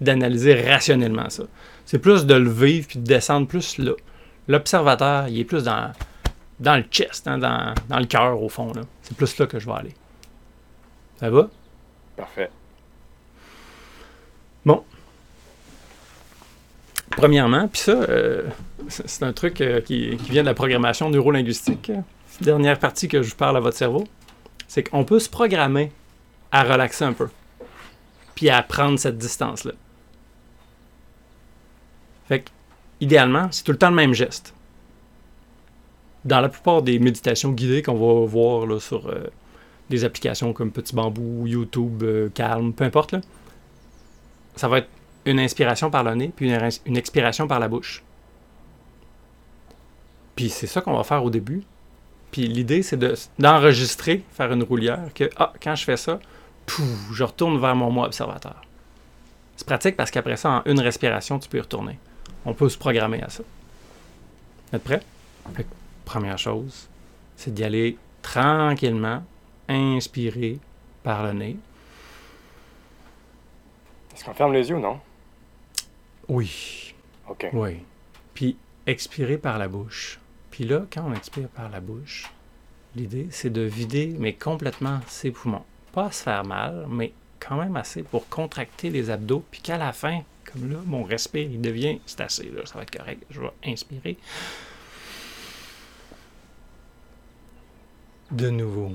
d'analyser 0.00 0.54
rationnellement 0.54 1.28
ça. 1.30 1.44
C'est 1.84 1.98
plus 1.98 2.24
de 2.24 2.34
le 2.34 2.50
vivre 2.50 2.86
puis 2.88 2.98
de 2.98 3.04
descendre 3.04 3.46
plus 3.46 3.78
là. 3.78 3.92
L'observateur, 4.50 5.28
il 5.28 5.38
est 5.38 5.44
plus 5.44 5.62
dans, 5.62 5.92
dans 6.58 6.74
le 6.74 6.82
chest, 6.90 7.28
hein, 7.28 7.38
dans, 7.38 7.98
le 8.00 8.06
cœur, 8.06 8.42
au 8.42 8.48
fond. 8.48 8.72
C'est 9.00 9.16
plus 9.16 9.38
là 9.38 9.46
que 9.46 9.60
je 9.60 9.66
vais 9.66 9.76
aller. 9.76 9.94
Ça 11.20 11.30
va? 11.30 11.48
Parfait. 12.16 12.50
Bon. 14.66 14.82
Premièrement, 17.10 17.68
puis 17.68 17.80
ça, 17.80 17.92
euh, 17.92 18.42
c'est 18.88 19.22
un 19.22 19.32
truc 19.32 19.60
euh, 19.60 19.80
qui, 19.82 20.16
vient 20.16 20.42
de 20.42 20.48
la 20.48 20.54
programmation 20.54 21.10
neurolinguistique. 21.10 21.92
Dernière 22.40 22.80
partie 22.80 23.06
que 23.06 23.22
je 23.22 23.36
parle 23.36 23.56
à 23.56 23.60
votre 23.60 23.76
cerveau, 23.76 24.08
c'est 24.66 24.82
qu'on 24.82 25.04
peut 25.04 25.20
se 25.20 25.30
programmer 25.30 25.92
à 26.50 26.64
relaxer 26.64 27.04
un 27.04 27.12
peu, 27.12 27.28
puis 28.34 28.50
à 28.50 28.60
prendre 28.64 28.98
cette 28.98 29.16
distance-là. 29.16 29.74
Fait 32.26 32.40
que 32.40 32.50
idéalement, 33.00 33.48
c'est 33.50 33.64
tout 33.64 33.72
le 33.72 33.78
temps 33.78 33.90
le 33.90 33.96
même 33.96 34.14
geste. 34.14 34.54
Dans 36.24 36.40
la 36.40 36.48
plupart 36.48 36.82
des 36.82 36.98
méditations 36.98 37.52
guidées 37.52 37.82
qu'on 37.82 37.94
va 37.94 38.26
voir 38.26 38.80
sur 38.80 39.08
euh, 39.08 39.24
des 39.88 40.04
applications 40.04 40.52
comme 40.52 40.70
Petit 40.70 40.94
Bambou, 40.94 41.46
YouTube, 41.46 42.02
euh, 42.02 42.28
Calme, 42.34 42.72
peu 42.72 42.84
importe, 42.84 43.16
ça 44.56 44.68
va 44.68 44.78
être 44.78 44.88
une 45.24 45.40
inspiration 45.40 45.90
par 45.90 46.04
le 46.04 46.14
nez, 46.14 46.32
puis 46.34 46.50
une, 46.86 46.96
expiration 46.96 47.46
par 47.46 47.58
la 47.58 47.68
bouche. 47.68 48.02
Puis 50.36 50.50
c'est 50.50 50.66
ça 50.66 50.80
qu'on 50.80 50.96
va 50.96 51.04
faire 51.04 51.24
au 51.24 51.30
début. 51.30 51.62
Puis 52.30 52.46
l'idée, 52.46 52.82
c'est 52.82 52.96
de- 52.96 53.14
d'enregistrer, 53.38 54.22
faire 54.32 54.52
une 54.52 54.62
roulière, 54.62 55.12
que 55.14 55.28
ah, 55.36 55.52
quand 55.62 55.74
je 55.74 55.84
fais 55.84 55.96
ça, 55.96 56.20
je 57.12 57.24
retourne 57.24 57.58
vers 57.60 57.74
mon 57.74 57.90
moi 57.90 58.06
observateur. 58.06 58.62
C'est 59.56 59.66
pratique 59.66 59.96
parce 59.96 60.10
qu'après 60.10 60.36
ça, 60.36 60.62
en 60.64 60.70
une 60.70 60.80
respiration, 60.80 61.38
tu 61.38 61.48
peux 61.48 61.58
y 61.58 61.60
retourner. 61.60 61.98
On 62.44 62.54
peut 62.54 62.68
se 62.68 62.78
programmer 62.78 63.22
à 63.22 63.28
ça. 63.28 63.42
Vous 64.70 64.76
êtes 64.76 64.84
prêts? 64.84 65.02
Fait 65.54 65.66
première 66.04 66.38
chose, 66.38 66.88
c'est 67.36 67.52
d'y 67.52 67.64
aller 67.64 67.96
tranquillement, 68.22 69.22
inspirer 69.68 70.58
par 71.02 71.24
le 71.24 71.32
nez. 71.32 71.56
Est-ce 74.14 74.24
qu'on 74.24 74.34
ferme 74.34 74.52
les 74.52 74.68
yeux 74.68 74.76
ou 74.76 74.80
non? 74.80 75.00
Oui. 76.28 76.94
OK. 77.28 77.48
Oui. 77.52 77.78
Puis 78.34 78.56
expirer 78.86 79.38
par 79.38 79.58
la 79.58 79.68
bouche. 79.68 80.18
Puis 80.50 80.64
là, 80.64 80.82
quand 80.92 81.04
on 81.06 81.14
expire 81.14 81.48
par 81.48 81.68
la 81.70 81.80
bouche, 81.80 82.30
l'idée, 82.96 83.28
c'est 83.30 83.50
de 83.50 83.62
vider, 83.62 84.14
mais 84.18 84.32
complètement 84.34 85.00
ses 85.06 85.30
poumons. 85.30 85.64
Pas 85.92 86.10
se 86.10 86.22
faire 86.22 86.44
mal, 86.44 86.86
mais 86.88 87.12
quand 87.40 87.56
même 87.56 87.76
assez 87.76 88.02
pour 88.02 88.28
contracter 88.28 88.90
les 88.90 89.10
abdos. 89.10 89.44
Puis 89.50 89.60
qu'à 89.60 89.78
la 89.78 89.92
fin, 89.92 90.22
comme 90.44 90.70
là, 90.70 90.78
mon 90.84 91.02
respire, 91.02 91.50
il 91.50 91.60
devient, 91.60 92.00
c'est 92.06 92.20
assez, 92.20 92.50
là, 92.50 92.64
ça 92.66 92.74
va 92.74 92.82
être 92.82 92.96
correct. 92.96 93.24
Je 93.30 93.40
vais 93.40 93.52
inspirer. 93.64 94.16
De 98.30 98.50
nouveau. 98.50 98.92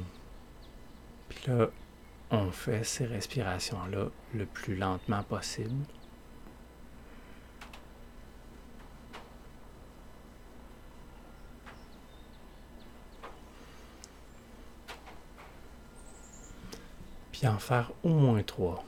Puis 1.28 1.40
là, 1.48 1.70
on 2.32 2.52
fait 2.52 2.86
ces 2.86 3.06
respirations-là 3.06 4.08
le 4.34 4.46
plus 4.46 4.76
lentement 4.76 5.24
possible. 5.24 5.86
En 17.48 17.60
faire 17.60 17.92
au 18.04 18.10
moins 18.10 18.42
trois. 18.42 18.84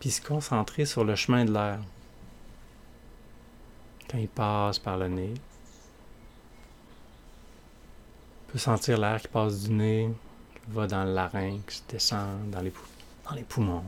Puis 0.00 0.10
se 0.10 0.20
concentrer 0.20 0.84
sur 0.84 1.04
le 1.04 1.14
chemin 1.14 1.44
de 1.44 1.52
l'air. 1.52 1.78
Quand 4.10 4.18
il 4.18 4.28
passe 4.28 4.80
par 4.80 4.96
le 4.96 5.06
nez. 5.06 5.34
Peut 8.48 8.58
sentir 8.58 8.98
l'air 8.98 9.22
qui 9.22 9.28
passe 9.28 9.62
du 9.62 9.72
nez, 9.72 10.12
qui 10.54 10.72
va 10.72 10.88
dans 10.88 11.04
le 11.04 11.14
larynx, 11.14 11.84
descend 11.88 12.50
dans 12.50 12.62
les 12.62 13.42
poumons. 13.44 13.84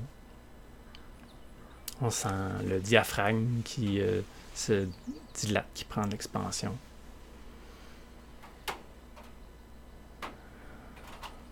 On 2.01 2.11
sent 2.11 2.29
le 2.65 2.79
diaphragme 2.81 3.63
qui 3.65 4.01
euh, 4.01 4.21
se 4.55 4.87
dilate, 5.35 5.67
qui 5.75 5.85
prend 5.85 6.03
l'expansion. 6.03 6.77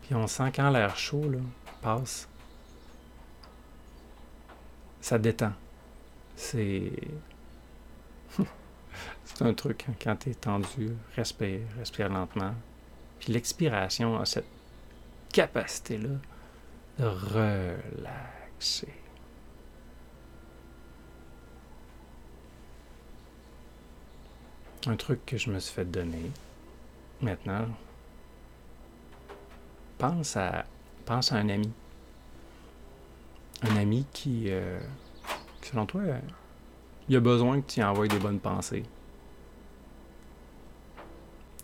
Puis 0.03 0.15
on 0.15 0.27
sent 0.29 0.53
quand 0.55 0.71
l'air 0.71 0.97
chaud 0.97 1.31
passe, 1.83 2.29
ça 5.01 5.19
détend. 5.19 5.53
C'est. 6.37 6.93
C'est 9.25 9.43
un 9.43 9.53
truc, 9.55 9.85
hein, 9.89 9.95
quand 10.03 10.17
tu 10.17 10.35
tendu, 10.35 10.93
respire, 11.17 11.61
respire 11.79 12.09
lentement. 12.09 12.55
Puis 13.19 13.33
l'expiration 13.33 14.19
a 14.19 14.25
cette 14.25 14.47
capacité-là 15.33 16.17
de 16.99 17.05
relaxer. 17.05 18.95
Un 24.87 24.97
truc 24.97 25.27
que 25.27 25.37
je 25.37 25.51
me 25.51 25.59
suis 25.59 25.75
fait 25.75 25.85
donner. 25.85 26.31
Maintenant, 27.21 27.67
pense 29.99 30.37
à, 30.37 30.65
un 31.09 31.49
ami. 31.49 31.73
Un 33.63 33.77
ami 33.77 34.07
qui, 34.13 34.45
euh, 34.49 34.79
qui, 35.61 35.71
selon 35.71 35.87
toi, 35.87 36.03
il 37.09 37.17
a 37.17 37.21
besoin 37.21 37.61
que 37.61 37.73
tu 37.73 37.83
envoies 37.83 38.07
des 38.07 38.19
bonnes 38.19 38.39
pensées. 38.39 38.85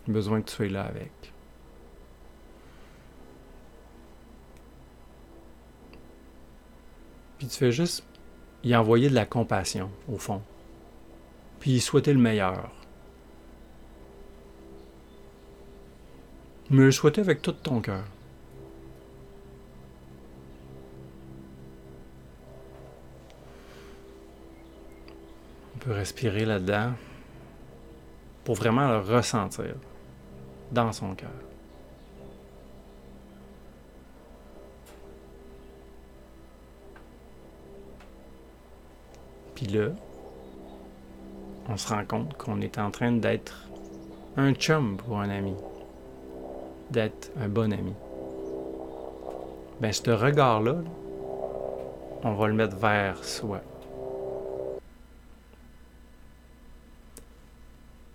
Il 0.05 0.11
a 0.11 0.13
besoin 0.13 0.41
que 0.41 0.49
tu 0.49 0.55
sois 0.55 0.67
là 0.67 0.83
avec. 0.83 1.11
Puis 7.37 7.47
tu 7.47 7.57
fais 7.57 7.71
juste 7.71 8.03
y 8.63 8.75
envoyer 8.75 9.09
de 9.09 9.15
la 9.15 9.25
compassion, 9.25 9.89
au 10.09 10.17
fond. 10.17 10.41
Puis 11.59 11.79
souhaiter 11.79 12.13
le 12.13 12.19
meilleur. 12.19 12.69
Mais 16.73 16.85
le 16.85 16.91
souhaiter 16.91 17.21
avec 17.21 17.43
tout 17.43 17.51
ton 17.51 17.81
cœur. 17.81 18.03
On 25.75 25.77
peut 25.77 25.91
respirer 25.91 26.45
là-dedans 26.45 26.93
pour 28.43 28.55
vraiment 28.55 28.89
le 28.89 28.97
ressentir 28.97 29.75
dans 30.71 30.91
son 30.91 31.13
cœur. 31.13 31.29
Puis 39.53 39.67
là, 39.67 39.89
on 41.69 41.77
se 41.77 41.87
rend 41.87 42.03
compte 42.03 42.35
qu'on 42.35 42.61
est 42.61 42.79
en 42.79 42.89
train 42.89 43.11
d'être 43.11 43.67
un 44.37 44.53
chum 44.55 44.97
pour 44.97 45.19
un 45.19 45.29
ami, 45.29 45.53
d'être 46.93 47.31
un 47.37 47.49
bon 47.49 47.73
ami. 47.73 47.93
Ben, 49.81 49.91
ce 49.91 50.11
regard-là, 50.11 50.73
là, 50.73 50.89
on 52.23 52.35
va 52.35 52.47
le 52.47 52.53
mettre 52.53 52.77
vers 52.77 53.23
soi. 53.25 53.61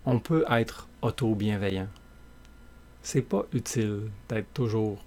On 0.07 0.19
peut 0.19 0.45
être 0.49 0.89
auto-bienveillant. 1.03 1.89
C'est 3.03 3.23
pas 3.23 3.45
utile 3.53 4.11
d'être 4.29 4.53
toujours 4.55 5.05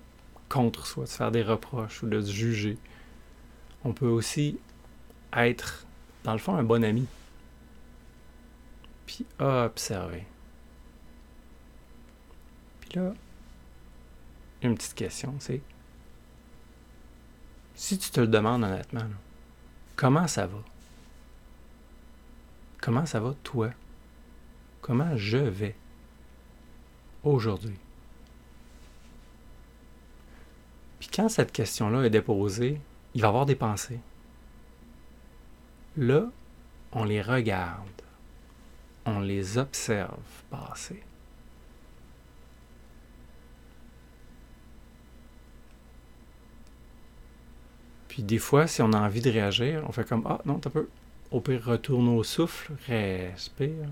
contre 0.50 0.86
soi, 0.86 1.06
de 1.06 1.10
faire 1.10 1.32
des 1.32 1.42
reproches 1.42 2.04
ou 2.04 2.08
de 2.08 2.22
se 2.22 2.32
juger. 2.32 2.78
On 3.84 3.94
peut 3.94 4.08
aussi 4.08 4.60
être, 5.34 5.86
dans 6.24 6.34
le 6.34 6.40
fond, 6.40 6.56
un 6.56 6.64
bon 6.64 6.84
ami. 6.84 7.08
Puis 9.08 9.26
observer. 9.40 10.26
Puis 12.82 13.00
là, 13.00 13.14
une 14.62 14.76
petite 14.76 14.94
question, 14.94 15.36
c'est 15.40 15.62
si 17.76 17.98
tu 17.98 18.12
te 18.12 18.20
le 18.20 18.28
demandes 18.28 18.64
honnêtement, 18.64 19.08
comment 19.96 20.28
ça 20.28 20.46
va? 20.46 20.60
Comment 22.80 23.06
ça 23.06 23.20
va 23.20 23.34
toi? 23.44 23.72
Comment 24.82 25.16
je 25.16 25.38
vais 25.38 25.76
aujourd'hui? 27.24 27.78
Puis 31.00 31.10
quand 31.10 31.30
cette 31.30 31.52
question-là 31.52 32.04
est 32.04 32.12
déposée, 32.12 32.80
il 33.16 33.22
va 33.22 33.28
y 33.28 33.30
avoir 33.30 33.46
des 33.46 33.56
pensées. 33.56 34.00
Là, 35.98 36.30
on 36.92 37.04
les 37.04 37.22
regarde, 37.22 38.02
on 39.06 39.20
les 39.20 39.58
observe 39.58 40.20
passer. 40.50 41.02
Puis 48.12 48.24
des 48.24 48.40
fois, 48.40 48.68
si 48.68 48.82
on 48.82 48.92
a 48.92 49.00
envie 49.00 49.22
de 49.22 49.32
réagir, 49.32 49.86
on 49.88 49.94
fait 49.94 50.06
comme 50.06 50.24
Ah 50.28 50.42
non, 50.44 50.60
t'as 50.60 50.70
peu. 50.70 50.90
Au 51.32 51.40
pire, 51.40 51.64
retourne 51.64 52.10
au 52.10 52.24
souffle, 52.24 52.74
respire. 52.86 53.88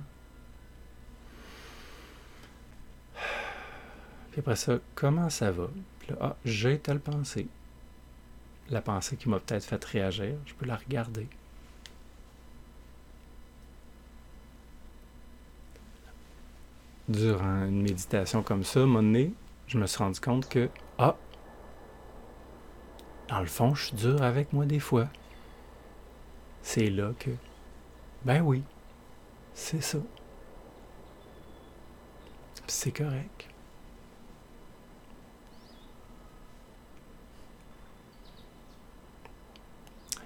Puis 3.16 4.40
après 4.40 4.58
ça, 4.58 4.78
comment 4.94 5.30
ça 5.30 5.52
va? 5.52 5.70
Puis 6.00 6.10
là, 6.10 6.18
ah, 6.20 6.36
j'ai 6.44 6.80
telle 6.80 7.00
pensée. 7.00 7.48
La 8.70 8.82
pensée 8.82 9.16
qui 9.16 9.30
m'a 9.30 9.40
peut-être 9.40 9.64
fait 9.64 9.82
réagir, 9.86 10.36
je 10.46 10.54
peux 10.54 10.66
la 10.66 10.76
regarder. 10.76 11.30
Durant 17.08 17.64
une 17.68 17.84
méditation 17.84 18.44
comme 18.44 18.66
ça, 18.66 18.82
à 18.82 18.84
un 18.84 18.86
moment 18.86 19.02
donné, 19.02 19.32
je 19.68 19.78
me 19.78 19.88
suis 19.88 20.00
rendu 20.00 20.20
compte 20.20 20.50
que, 20.50 20.70
ah, 20.98 21.16
dans 23.29 23.39
le 23.39 23.45
fond, 23.45 23.75
je 23.75 23.86
suis 23.86 23.95
dur 23.95 24.21
avec 24.21 24.53
moi 24.53 24.65
des 24.65 24.79
fois. 24.79 25.07
C'est 26.62 26.89
là 26.89 27.12
que, 27.17 27.31
ben 28.25 28.41
oui, 28.41 28.63
c'est 29.53 29.81
ça. 29.81 30.00
C'est 32.67 32.91
correct. 32.91 33.50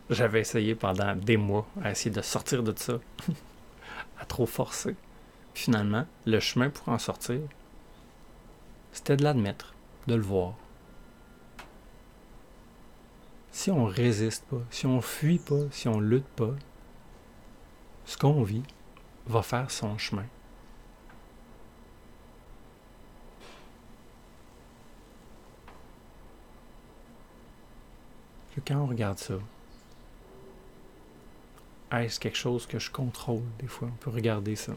j'avais 0.10 0.42
essayé 0.42 0.76
pendant 0.76 1.16
des 1.16 1.38
mois 1.38 1.68
à 1.82 1.92
essayer 1.92 2.12
de 2.12 2.22
sortir 2.22 2.64
de 2.64 2.74
ça, 2.78 3.00
à 4.20 4.26
trop 4.26 4.46
forcer. 4.46 4.96
finalement, 5.54 6.06
le 6.26 6.40
chemin 6.40 6.70
pour 6.70 6.90
en 6.90 6.98
sortir, 6.98 7.40
c'était 8.92 9.18
de 9.18 9.24
l'admettre, 9.24 9.74
de 10.08 10.16
le 10.16 10.22
voir. 10.22 10.54
Si 13.64 13.72
on 13.72 13.86
résiste 13.86 14.44
pas, 14.50 14.60
si 14.72 14.86
on 14.86 15.00
fuit 15.00 15.40
pas, 15.40 15.72
si 15.72 15.88
on 15.88 16.02
lutte 16.02 16.28
pas, 16.36 16.52
ce 18.04 18.18
qu'on 18.18 18.44
vit 18.44 18.64
va 19.26 19.42
faire 19.42 19.72
son 19.72 19.98
chemin. 19.98 20.26
quand 28.68 28.76
on 28.76 28.86
regarde 28.86 29.18
ça, 29.18 29.36
est-ce 31.94 32.20
quelque 32.20 32.38
chose 32.38 32.66
que 32.66 32.80
je 32.80 32.92
contrôle 32.92 33.44
des 33.60 33.68
fois? 33.68 33.88
On 33.88 33.96
peut 33.96 34.10
regarder 34.10 34.58
ça. 34.58 34.74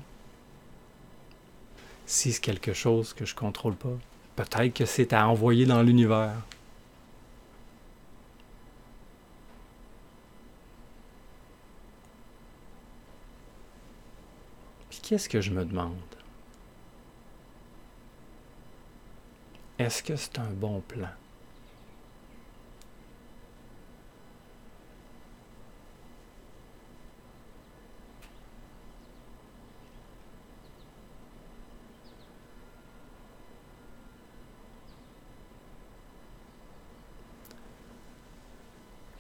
Si 2.07 2.33
c'est 2.33 2.41
quelque 2.41 2.73
chose 2.73 3.15
que 3.15 3.25
je 3.25 3.35
contrôle 3.35 3.75
pas, 3.75 3.99
peut-être 4.37 4.75
que 4.75 4.87
c'est 4.87 5.13
à 5.13 5.27
envoyer 5.27 5.67
dans 5.67 5.83
l'univers. 5.83 6.37
Qu'est-ce 15.07 15.29
que 15.29 15.41
je 15.41 15.53
me 15.53 15.65
demande? 15.65 15.95
Est-ce 19.79 20.03
que 20.03 20.17
c'est 20.17 20.37
un 20.41 20.51
bon 20.51 20.81
plan? 20.81 21.07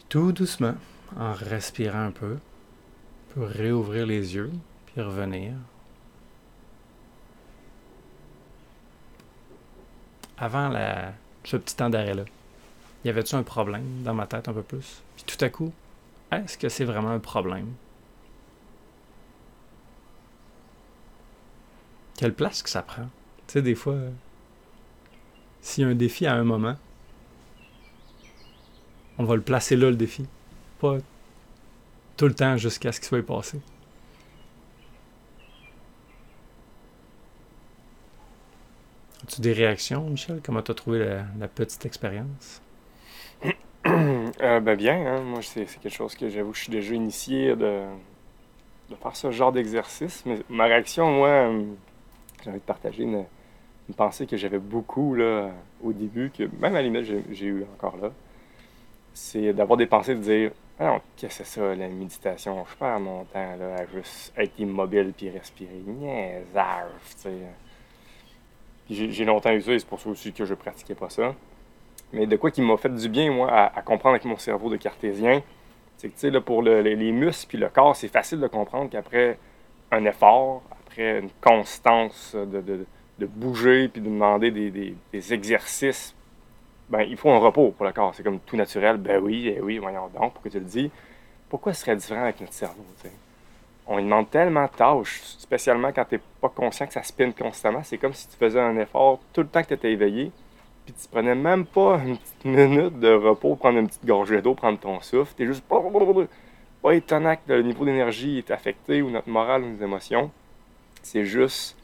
Tout 0.09 0.33
doucement, 0.33 0.75
en 1.16 1.33
respirant 1.33 2.07
un 2.07 2.11
peu, 2.11 2.38
pour 3.35 3.47
réouvrir 3.47 4.07
les 4.07 4.35
yeux, 4.35 4.50
puis 4.87 5.00
revenir. 5.00 5.52
Avant 10.38 10.71
ce 11.45 11.57
petit 11.57 11.76
temps 11.76 11.88
d'arrêt-là, 11.88 12.25
y 13.05 13.09
avait-tu 13.09 13.35
un 13.35 13.43
problème 13.43 14.02
dans 14.02 14.14
ma 14.14 14.26
tête 14.26 14.49
un 14.49 14.52
peu 14.52 14.62
plus? 14.62 15.02
Puis 15.16 15.25
tout 15.25 15.45
à 15.45 15.49
coup, 15.49 15.73
est-ce 16.31 16.59
que 16.59 16.69
c'est 16.69 16.85
vraiment 16.85 17.11
un 17.11 17.19
problème? 17.19 17.73
Quelle 22.19 22.35
place 22.35 22.62
que 22.62 22.71
ça 22.71 22.83
prend? 22.83 23.09
Tu 23.47 23.52
sais, 23.52 23.62
des 23.62 23.75
fois, 23.75 23.97
s'il 25.61 25.85
y 25.85 25.87
a 25.87 25.90
un 25.90 25.95
défi 25.95 26.26
à 26.26 26.35
un 26.35 26.45
moment, 26.45 26.76
on 29.19 29.25
va 29.25 29.37
le 29.37 29.43
placer 29.43 29.76
là, 29.76 29.90
le 29.90 29.97
défi. 29.97 30.26
Pas 30.81 30.99
tout 32.16 32.26
le 32.26 32.35
temps 32.35 32.57
jusqu'à 32.57 32.93
ce 32.93 33.00
qu'il 33.00 33.09
soit 33.09 33.25
passé. 33.25 33.61
As-tu 39.26 39.40
des 39.40 39.52
réactions, 39.52 40.02
Michel? 40.02 40.40
Comment 40.42 40.62
tu 40.62 40.71
as 40.71 40.75
trouvé 40.75 41.18
la, 41.38 41.49
petite 41.49 41.85
expérience? 41.85 42.62
Euh, 44.40 44.59
ben 44.59 44.76
bien, 44.76 45.06
hein. 45.06 45.21
moi 45.21 45.40
c'est 45.42 45.64
quelque 45.64 45.95
chose 45.95 46.16
que 46.16 46.28
j'avoue 46.28 46.52
je 46.52 46.62
suis 46.62 46.73
déjà 46.73 46.92
initié 46.92 47.54
de, 47.54 47.85
faire 49.00 49.14
ce 49.14 49.30
genre 49.30 49.52
d'exercice. 49.52 50.25
Mais 50.26 50.38
ma 50.49 50.64
réaction, 50.64 51.08
moi, 51.08 51.28
euh, 51.28 51.62
j'ai 52.43 52.50
envie 52.50 52.58
de 52.58 52.65
partager 52.65 53.04
une, 53.04 53.25
pensée 53.97 54.26
que 54.26 54.36
j'avais 54.36 54.58
beaucoup 54.58 55.15
là, 55.15 55.50
au 55.84 55.93
début, 55.93 56.30
que 56.36 56.43
même 56.60 56.75
à 56.75 56.80
la 56.80 56.82
limite 56.82 57.04
j'ai 57.30 57.47
eu 57.47 57.65
encore 57.76 57.97
là 57.99 58.10
c'est 59.17 59.54
d'avoir 59.54 59.78
des 59.78 59.86
pensées 59.86 60.15
de 60.15 60.21
dire 60.21 60.50
ah 60.78 61.00
qu'est-ce 61.17 61.39
que 61.39 61.45
c'est 61.45 61.60
ça, 61.60 61.75
la 61.75 61.89
méditation? 61.89 62.65
Je 62.71 62.76
perds 62.76 63.00
mon 63.00 63.25
temps 63.25 63.56
là, 63.56 63.76
à 63.76 63.86
juste 63.86 64.32
être 64.36 64.58
immobile 64.58 65.15
puis 65.17 65.30
respirer. 65.30 65.82
Tu 65.86 67.17
sais. 67.17 67.30
J'ai 68.88 69.25
longtemps 69.25 69.52
eu 69.52 69.60
ça 69.60 69.72
et 69.72 69.78
c'est 69.78 69.88
pour 69.88 70.00
ça 70.00 70.08
aussi 70.08 70.32
que 70.32 70.44
je 70.44 70.54
pratiquais 70.54 70.94
pas 70.94 71.10
ça. 71.10 71.34
Mais 72.12 72.26
de 72.26 72.36
quoi 72.36 72.50
qui 72.50 72.62
m'a 72.62 72.76
fait 72.76 72.94
du 72.94 73.08
bien, 73.08 73.32
moi, 73.32 73.50
à, 73.50 73.82
comprendre 73.82 74.14
avec 74.14 74.25
mon 74.25 74.36
cerveau 74.36 74.70
de 74.70 74.76
cartésien, 74.76 75.42
c'est 75.96 76.08
que, 76.08 76.14
tu 76.14 76.30
sais, 76.30 76.40
pour 76.40 76.62
les, 76.62 77.12
muscles 77.12 77.49
puis 77.49 77.58
le 77.58 77.68
corps, 77.68 77.96
c'est 77.96 78.08
facile 78.08 78.38
de 78.38 78.46
comprendre 78.46 78.90
qu'après 78.90 79.38
un 79.90 80.04
effort, 80.04 80.62
après 80.70 81.18
une 81.18 81.30
constance 81.40 82.36
de, 82.36 82.86
bouger 83.26 83.88
puis 83.88 84.00
de 84.00 84.06
demander 84.06 84.50
des 84.50 85.32
exercices 85.32 86.16
ben, 86.88 87.00
il 87.00 87.16
faut 87.16 87.30
un 87.30 87.38
repos 87.38 87.72
pour 87.72 87.84
le 87.86 87.92
corps. 87.92 88.14
C'est 88.14 88.22
comme 88.22 88.40
tout 88.40 88.56
naturel. 88.56 88.96
Ben 88.96 89.20
oui, 89.22 89.52
eh 89.56 89.60
oui, 89.60 89.78
voyons 89.78 90.08
donc, 90.08 90.34
pourquoi 90.34 90.50
tu 90.50 90.58
le 90.58 90.64
dis? 90.64 90.90
Pourquoi 91.49 91.72
ce 91.75 91.80
serait 91.82 91.96
différent 91.96 92.22
avec 92.22 92.40
notre 92.40 92.52
cerveau? 92.52 92.84
On 93.86 93.96
lui 93.96 94.04
demande 94.04 94.28
tellement 94.30 94.64
de 94.64 94.70
tâches, 94.70 95.22
spécialement 95.38 95.92
quand 95.92 96.04
tu 96.04 96.16
n'es 96.16 96.20
pas 96.40 96.49
conscient 96.49 96.86
que 96.86 96.92
ça 96.92 97.02
spinne 97.02 97.32
constamment. 97.32 97.82
C'est 97.84 97.99
comme 97.99 98.14
si 98.14 98.28
tu 98.28 98.36
faisais 98.36 98.60
un 98.60 98.76
effort 98.78 99.20
tout 99.32 99.42
le 99.42 99.46
temps 99.49 99.62
que 99.62 99.68
tu 99.68 99.75
étais 99.75 99.92
éveillé, 99.92 100.32
puis 100.84 100.94
tu 100.94 101.08
prenais 101.08 101.34
même 101.34 101.66
pas 101.66 102.00
une 102.04 102.16
petite 102.16 102.44
minute 102.44 102.99
de 102.99 103.12
repos, 103.12 103.56
prendre 103.56 103.78
une 103.78 103.88
petite 103.88 104.06
gorgée 104.06 104.42
d'eau, 104.42 104.54
prendre 104.54 104.78
ton 104.78 105.00
souffle. 105.00 105.34
Tu 105.36 105.44
es 105.44 105.46
juste 105.46 105.64
pas 105.64 105.82
étonnant 106.92 107.34
que 107.34 107.52
le 107.52 107.62
niveau 107.62 107.84
d'énergie 107.84 108.38
est 108.38 108.50
affecté 108.50 109.02
ou 109.02 109.10
notre 109.10 109.28
morale 109.28 109.62
ou 109.62 109.70
nos 109.70 109.84
émotions. 109.84 110.30
C'est 111.02 111.25
juste 111.25 111.76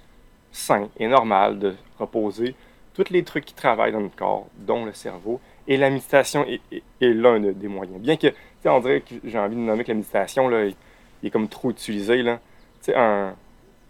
sain 0.52 0.88
et 0.98 1.08
normal 1.08 1.58
de 1.58 1.74
reposer 1.98 2.54
tous 2.94 3.10
les 3.10 3.24
trucs 3.24 3.44
qui 3.44 3.54
travaillent 3.54 3.92
dans 3.92 4.00
notre 4.00 4.16
corps, 4.16 4.46
dont 4.56 4.84
le 4.84 4.92
cerveau. 4.92 5.40
Et 5.66 5.76
la 5.76 5.90
méditation 5.90 6.44
est, 6.46 6.82
l'un 7.00 7.40
des 7.40 7.68
moyens. 7.68 7.98
Bien 8.00 8.16
que, 8.16 8.28
tu 8.28 8.34
sais, 8.62 8.68
on 8.68 8.80
dirait 8.80 9.00
que 9.00 9.14
j'ai 9.24 9.38
envie 9.38 9.56
de 9.56 9.60
nommer 9.60 9.84
que 9.84 9.90
la 9.90 9.96
méditation, 9.96 10.48
là, 10.48 10.68
il, 11.22 11.28
est 11.28 11.30
comme 11.30 11.48
trop 11.48 11.70
utilisé, 11.70 12.22
là. 12.22 12.40
Tu 12.82 12.92
sais, 12.92 12.96
un, 12.96 13.34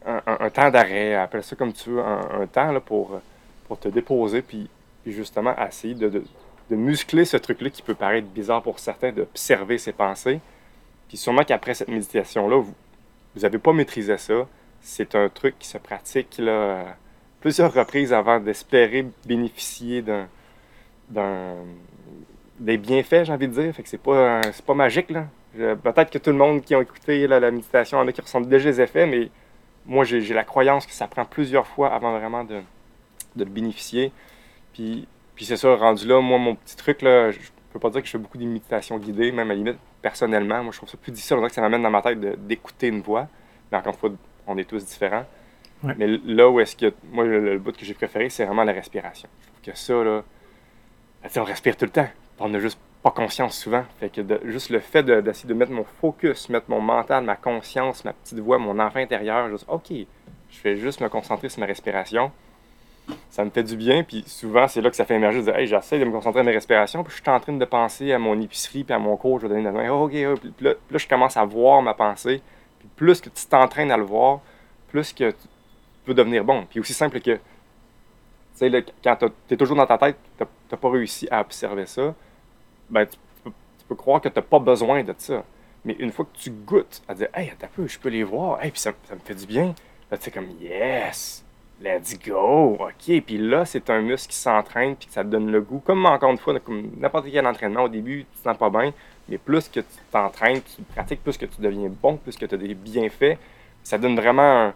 un, 0.06 0.50
temps 0.50 0.70
d'arrêt, 0.70 1.14
appelle 1.14 1.44
ça 1.44 1.56
comme 1.56 1.72
tu 1.72 1.90
veux, 1.90 2.02
un, 2.02 2.46
temps 2.46 2.72
là, 2.72 2.80
pour, 2.80 3.20
pour 3.66 3.78
te 3.78 3.88
déposer, 3.88 4.42
puis, 4.42 4.68
justement 5.06 5.54
essayer 5.66 5.94
de, 5.94 6.08
de, 6.08 6.76
muscler 6.76 7.24
ce 7.24 7.36
truc-là 7.36 7.70
qui 7.70 7.82
peut 7.82 7.94
paraître 7.94 8.28
bizarre 8.28 8.62
pour 8.62 8.78
certains, 8.78 9.12
d'observer 9.12 9.78
ses 9.78 9.92
pensées. 9.92 10.40
Puis 11.08 11.16
sûrement 11.18 11.44
qu'après 11.44 11.74
cette 11.74 11.88
méditation-là, 11.88 12.56
vous 12.56 12.74
n'avez 13.40 13.58
pas 13.58 13.72
maîtrisé 13.72 14.16
ça. 14.16 14.46
C'est 14.80 15.14
un 15.14 15.28
truc 15.28 15.58
qui 15.58 15.68
se 15.68 15.78
pratique 15.78 16.38
là, 16.38 16.96
plusieurs 17.42 17.74
reprises 17.74 18.12
avant 18.12 18.40
d'espérer 18.40 19.06
bénéficier 19.26 20.02
d'un, 21.10 21.54
des 22.58 22.78
bienfaits, 22.78 23.24
j'ai 23.24 23.32
envie 23.32 23.48
de 23.48 23.60
dire. 23.60 23.74
Fait 23.74 23.82
que 23.82 23.88
c'est 23.88 24.00
pas, 24.00 24.40
c'est 24.52 24.64
pas 24.64 24.74
magique, 24.74 25.10
là. 25.10 25.26
Peut-être 25.56 26.10
que 26.10 26.18
tout 26.18 26.30
le 26.30 26.36
monde 26.36 26.62
qui 26.62 26.74
a 26.74 26.80
écouté 26.80 27.26
la 27.26 27.50
méditation 27.50 27.98
en 27.98 28.08
a 28.08 28.12
qui 28.12 28.20
ressentent 28.20 28.48
déjà 28.48 28.68
les 28.68 28.80
effets, 28.80 29.06
mais 29.06 29.30
moi, 29.86 30.04
j'ai, 30.04 30.20
la 30.34 30.44
croyance 30.44 30.86
que 30.86 30.92
ça 30.92 31.08
prend 31.08 31.24
plusieurs 31.24 31.66
fois 31.66 31.92
avant 31.92 32.16
vraiment 32.16 32.44
de, 32.44 32.60
de 33.36 33.44
bénéficier. 33.44 34.12
Puis, 34.72 35.06
puis 35.34 35.44
c'est 35.44 35.56
ça, 35.56 35.74
rendu 35.74 36.06
là, 36.06 36.20
moi, 36.20 36.38
mon 36.38 36.54
petit 36.54 36.76
truc, 36.76 37.02
là, 37.02 37.30
je 37.30 37.38
peux 37.72 37.78
pas 37.78 37.90
dire 37.90 38.00
que 38.00 38.06
je 38.06 38.12
fais 38.12 38.18
beaucoup 38.18 38.38
de 38.38 38.44
méditation 38.44 38.98
guidée, 38.98 39.32
même 39.32 39.50
à 39.50 39.54
la 39.54 39.58
limite, 39.58 39.78
personnellement. 40.00 40.62
Moi, 40.62 40.72
je 40.72 40.78
trouve 40.78 40.88
ça 40.88 40.96
plus 40.96 41.12
difficile. 41.12 41.36
On 41.36 41.40
dirait 41.40 41.48
que 41.48 41.54
ça 41.54 41.62
m'amène 41.62 41.82
dans 41.82 41.90
ma 41.90 42.02
tête 42.02 42.20
d'écouter 42.46 42.88
une 42.88 43.00
voix. 43.00 43.28
Mais 43.70 43.78
encore 43.78 43.94
une 43.94 43.98
fois, 43.98 44.10
on 44.46 44.58
est 44.58 44.68
tous 44.68 44.84
différents. 44.84 45.24
Mais 45.82 46.06
là 46.06 46.48
où 46.48 46.60
est-ce 46.60 46.76
que. 46.76 46.92
Moi, 47.10 47.24
le, 47.24 47.58
bout 47.58 47.76
que 47.76 47.84
j'ai 47.84 47.94
préféré, 47.94 48.28
c'est 48.28 48.44
vraiment 48.44 48.62
la 48.62 48.72
respiration. 48.72 49.28
Je 49.40 49.46
trouve 49.48 49.60
que 49.62 49.78
ça, 49.78 50.04
là. 50.04 50.22
Ben, 51.22 51.30
on 51.40 51.44
respire 51.44 51.76
tout 51.76 51.84
le 51.84 51.90
temps. 51.90 52.08
On 52.38 52.48
n'a 52.48 52.60
juste 52.60 52.78
pas 53.02 53.10
conscience 53.10 53.58
souvent. 53.58 53.84
Fait 53.98 54.08
que 54.08 54.22
juste 54.44 54.70
le 54.70 54.78
fait 54.78 55.02
d'essayer 55.02 55.48
de, 55.48 55.54
mettre 55.54 55.72
mon 55.72 55.84
focus, 55.84 56.48
mettre 56.48 56.66
mon 56.68 56.80
mental, 56.80 57.24
ma 57.24 57.36
conscience, 57.36 58.04
ma 58.04 58.12
petite 58.12 58.38
voix, 58.38 58.58
mon 58.58 58.78
enfant 58.78 59.00
intérieur, 59.00 59.48
juste, 59.50 59.66
OK, 59.68 59.90
je 59.90 60.62
vais 60.62 60.76
juste 60.76 61.00
me 61.00 61.08
concentrer 61.08 61.48
sur 61.48 61.60
ma 61.60 61.66
respiration. 61.66 62.30
Ça 63.30 63.44
me 63.44 63.50
fait 63.50 63.64
du 63.64 63.76
bien, 63.76 64.04
puis 64.04 64.22
souvent, 64.26 64.68
c'est 64.68 64.80
là 64.80 64.88
que 64.88 64.94
ça 64.94 65.04
fait 65.04 65.16
émerger 65.16 65.40
de 65.40 65.44
dire, 65.44 65.56
hey, 65.56 65.66
j'essaie 65.66 65.98
de 65.98 66.04
me 66.04 66.12
concentrer 66.12 66.40
sur 66.40 66.44
ma 66.44 66.52
respiration, 66.52 67.02
puis 67.02 67.12
je 67.16 67.20
suis 67.20 67.30
en 67.30 67.40
train 67.40 67.52
de 67.52 67.64
penser 67.64 68.12
à 68.12 68.18
mon 68.18 68.40
épicerie, 68.40 68.84
puis 68.84 68.94
à 68.94 68.98
mon 69.00 69.16
cours, 69.16 69.40
je 69.40 69.46
vais 69.46 69.54
donner 69.54 69.64
la 69.64 69.72
main, 69.72 69.90
OK, 69.90 70.12
là, 70.60 70.74
je 70.90 71.08
commence 71.08 71.36
à 71.36 71.44
voir 71.44 71.82
ma 71.82 71.94
pensée. 71.94 72.40
Puis 72.78 72.88
plus 72.94 73.20
que 73.20 73.28
tu 73.28 73.46
t'entraînes 73.46 73.90
à 73.90 73.96
le 73.96 74.04
voir, 74.04 74.40
plus 74.88 75.12
que 75.12 75.34
peut 76.04 76.14
devenir 76.14 76.44
bon. 76.44 76.66
Puis 76.68 76.78
aussi 76.78 76.94
simple 76.94 77.20
que, 77.20 77.32
tu 77.32 77.40
sais, 78.54 78.84
quand 79.02 79.16
tu 79.16 79.54
es 79.54 79.56
toujours 79.56 79.76
dans 79.76 79.86
ta 79.86 79.98
tête, 79.98 80.16
tu 80.38 80.44
n'as 80.70 80.78
pas 80.78 80.90
réussi 80.90 81.26
à 81.30 81.40
observer 81.40 81.86
ça, 81.86 82.14
ben, 82.92 83.06
tu, 83.06 83.18
peux, 83.88 83.94
croire 83.94 84.20
que 84.20 84.28
tu 84.28 84.38
n'as 84.38 84.42
pas 84.42 84.58
besoin 84.58 85.02
de 85.02 85.14
ça. 85.16 85.42
Mais 85.84 85.96
une 85.98 86.12
fois 86.12 86.26
que 86.26 86.38
tu 86.38 86.50
goûtes 86.50 87.02
à 87.08 87.14
dire, 87.14 87.28
hey, 87.34 87.52
je 87.86 87.98
peux 87.98 88.10
les 88.10 88.22
voir, 88.22 88.62
hey, 88.62 88.70
puis 88.70 88.80
ça, 88.80 88.90
me 88.90 89.18
fait 89.24 89.34
du 89.34 89.46
bien, 89.46 89.74
là, 90.10 90.16
tu 90.16 90.24
sais, 90.24 90.30
comme, 90.30 90.48
yes, 90.60 91.44
let's 91.80 92.16
go, 92.24 92.78
ok. 92.78 93.22
Puis 93.26 93.38
là, 93.38 93.64
c'est 93.64 93.90
un 93.90 94.00
muscle 94.00 94.30
qui 94.30 94.36
s'entraîne, 94.36 94.94
puis 94.94 95.08
que 95.08 95.12
ça 95.12 95.24
te 95.24 95.28
donne 95.28 95.50
le 95.50 95.60
goût. 95.60 95.80
Comme 95.80 96.06
encore 96.06 96.30
une 96.30 96.38
fois, 96.38 96.58
comme 96.60 96.90
n'importe 96.98 97.26
quel 97.32 97.46
entraînement, 97.46 97.84
au 97.84 97.88
début, 97.88 98.24
tu 98.30 98.38
te 98.38 98.44
sens 98.44 98.56
pas 98.56 98.70
bien, 98.70 98.92
Mais 99.28 99.38
plus 99.38 99.68
que 99.68 99.80
tu 99.80 99.86
t'entraînes, 100.12 100.60
tu 100.62 100.82
pratiques, 100.82 101.22
plus 101.22 101.36
que 101.36 101.46
tu 101.46 101.60
deviens 101.60 101.90
bon, 101.90 102.16
plus 102.16 102.36
que 102.36 102.46
tu 102.46 102.54
as 102.54 102.58
des 102.58 102.74
bienfaits, 102.74 103.38
ça 103.82 103.98
donne 103.98 104.14
vraiment 104.14 104.66
un, 104.66 104.74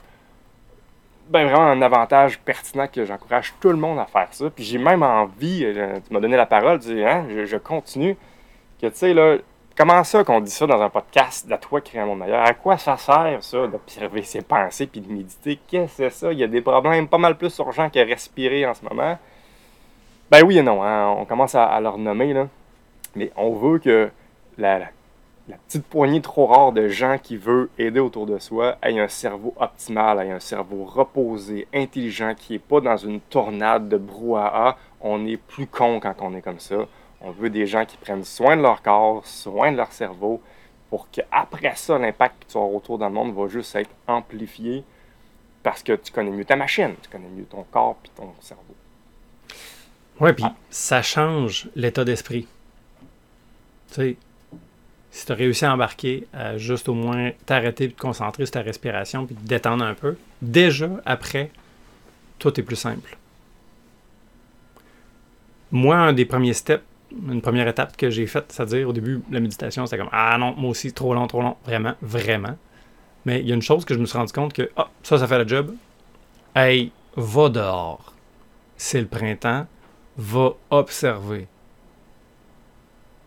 ben, 1.29 1.47
vraiment 1.47 1.67
un 1.67 1.83
avantage 1.83 2.39
pertinent 2.39 2.87
que 2.87 3.05
j'encourage 3.05 3.55
tout 3.61 3.71
le 3.71 3.77
monde 3.77 3.99
à 3.99 4.07
faire 4.07 4.29
ça. 4.31 4.51
Puis 4.51 4.65
j'ai 4.65 4.79
même 4.79 5.03
envie, 5.03 5.65
euh, 5.65 5.99
tu 6.07 6.12
m'as 6.12 6.21
donné 6.21 6.37
la 6.37 6.47
parole, 6.47 6.81
tu 6.81 6.95
dis, 6.95 7.05
hein, 7.05 7.27
je, 7.45 7.57
continue, 7.57 8.17
que 8.81 8.87
tu 8.87 8.97
sais, 8.97 9.15
là, 9.15 9.37
comment 9.77 10.03
ça 10.05 10.25
qu'on 10.25 10.41
dit 10.41 10.51
ça 10.51 10.67
dans 10.67 10.81
un 10.81 10.91
podcast 10.91 11.49
de 11.49 11.57
toi 11.57 11.81
créer 11.81 12.01
un 12.01 12.07
monde 12.07 12.21
meilleur? 12.21 12.43
À 12.43 12.55
quoi 12.55 12.79
ça 12.79 12.97
sert, 12.97 13.39
ça, 13.43 13.67
d'observer 13.67 14.23
ses 14.23 14.43
pensées 14.43 14.87
puis 14.87 15.01
de 15.01 15.12
méditer? 15.12 15.59
Qu'est-ce 15.67 15.99
que 15.99 16.11
c'est 16.11 16.11
ça? 16.11 16.33
Il 16.33 16.39
y 16.39 16.45
a 16.45 16.49
des 16.49 16.61
problèmes 16.61 17.09
pas 17.09 17.19
mal 17.19 17.37
plus 17.37 17.57
urgents 17.59 17.91
que 17.91 17.99
respirer 17.99 18.67
en 18.67 18.75
ce 18.75 18.85
moment. 18.85 19.19
Ben 20.31 20.43
oui 20.45 20.59
et 20.59 20.62
non, 20.62 20.83
hein, 20.83 21.09
on 21.19 21.25
commence 21.25 21.55
à, 21.55 21.81
leur 21.81 21.99
nommer, 21.99 22.33
là. 22.33 22.49
Mais 23.15 23.31
on 23.37 23.53
veut 23.55 23.79
que 23.79 24.11
la, 24.59 24.81
la 25.49 25.57
petite 25.59 25.85
poignée 25.85 26.21
trop 26.21 26.47
rare 26.47 26.73
de 26.73 26.89
gens 26.89 27.19
qui 27.23 27.37
veulent 27.37 27.69
aider 27.79 28.01
autour 28.01 28.27
de 28.27 28.39
soi 28.39 28.79
aient 28.83 28.99
un 28.99 29.09
cerveau 29.09 29.55
optimal, 29.59 30.19
aient 30.19 30.33
un 30.33 30.41
cerveau 30.41 30.85
reposé, 30.85 31.69
intelligent, 31.73 32.35
qui 32.35 32.55
n'est 32.55 32.59
pas 32.59 32.81
dans 32.81 32.97
une 32.97 33.21
tornade 33.21 33.89
de 33.89 33.97
brouhaha. 33.97 34.77
On 35.01 35.25
est 35.25 35.37
plus 35.37 35.69
con 35.69 36.01
quand 36.01 36.17
on 36.21 36.35
est 36.35 36.43
comme 36.43 36.59
ça. 36.59 36.87
On 37.21 37.31
veut 37.31 37.51
des 37.51 37.67
gens 37.67 37.85
qui 37.85 37.97
prennent 37.97 38.25
soin 38.25 38.57
de 38.57 38.63
leur 38.63 38.83
corps, 38.83 39.25
soin 39.25 39.71
de 39.71 39.77
leur 39.77 39.93
cerveau, 39.93 40.41
pour 40.91 41.09
qu'après 41.11 41.75
ça, 41.77 41.97
l'impact 41.97 42.45
que 42.45 42.53
tu 42.53 42.59
auras 42.59 42.75
autour 42.75 42.99
dans 42.99 43.09
le 43.09 43.15
monde 43.15 43.35
va 43.35 43.47
juste 43.49 43.75
être 43.77 43.91
amplifié 44.09 44.83
parce 45.63 45.83
que 45.83 45.93
tu 45.93 46.13
connais 46.13 46.31
mieux 46.31 46.45
ta 46.45 46.57
machine, 46.57 46.95
tu 47.03 47.09
connais 47.09 47.29
mieux 47.29 47.45
ton 47.45 47.65
corps 47.71 47.97
et 48.05 48.09
ton 48.17 48.33
cerveau. 48.41 48.75
Oui, 50.21 50.33
puis 50.33 50.45
ça 50.71 51.03
change 51.03 51.69
l'état 51.77 52.05
d'esprit. 52.05 52.47
Tu 53.89 53.95
sais, 53.95 54.17
si 55.11 55.27
tu 55.27 55.33
as 55.33 55.35
réussi 55.35 55.64
à 55.64 55.73
embarquer, 55.73 56.27
à 56.33 56.59
juste 56.59 56.88
au 56.88 56.95
moins 56.95 57.33
t'arrêter 57.47 57.90
te 57.90 57.99
concentrer 57.99 58.45
sur 58.47 58.53
ta 58.53 58.62
respiration 58.62 59.27
puis 59.27 59.35
te 59.35 59.47
détendre 59.47 59.85
un 59.85 59.95
peu, 59.95 60.16
déjà 60.42 60.90
après, 61.05 61.51
tout 62.38 62.59
est 62.61 62.62
plus 62.62 62.77
simple. 62.77 63.16
Moi, 65.73 65.97
un 65.97 66.12
des 66.12 66.25
premiers 66.25 66.55
steps, 66.55 66.85
une 67.29 67.40
première 67.40 67.66
étape 67.69 67.97
que 67.97 68.11
j'ai 68.11 68.27
faite, 68.27 68.47
c'est-à-dire 68.49 68.88
au 68.88 68.92
début, 68.92 69.23
la 69.31 69.40
méditation, 69.40 69.87
c'était 69.87 69.99
comme 69.99 70.11
Ah 70.12 70.37
non, 70.38 70.55
moi 70.57 70.71
aussi, 70.71 70.92
trop 70.92 71.14
long, 71.14 71.27
trop 71.27 71.42
long, 71.42 71.57
vraiment, 71.64 71.95
vraiment. 72.03 72.57
Mais 73.25 73.40
il 73.40 73.49
y 73.49 73.53
a 73.53 73.55
une 73.55 73.62
chose 73.62 73.85
que 73.85 73.95
je 73.95 73.99
me 73.99 74.07
suis 74.07 74.19
rendu 74.19 74.33
compte 74.33 74.53
que 74.53 74.71
Ah, 74.77 74.88
ça, 75.03 75.19
ça 75.19 75.27
fait 75.27 75.38
le 75.38 75.49
job. 75.49 75.75
Hey, 76.55 76.92
va 77.16 77.49
dehors. 77.49 78.14
C'est 78.77 79.01
le 79.01 79.07
printemps. 79.07 79.66
Va 80.16 80.53
observer 80.71 81.47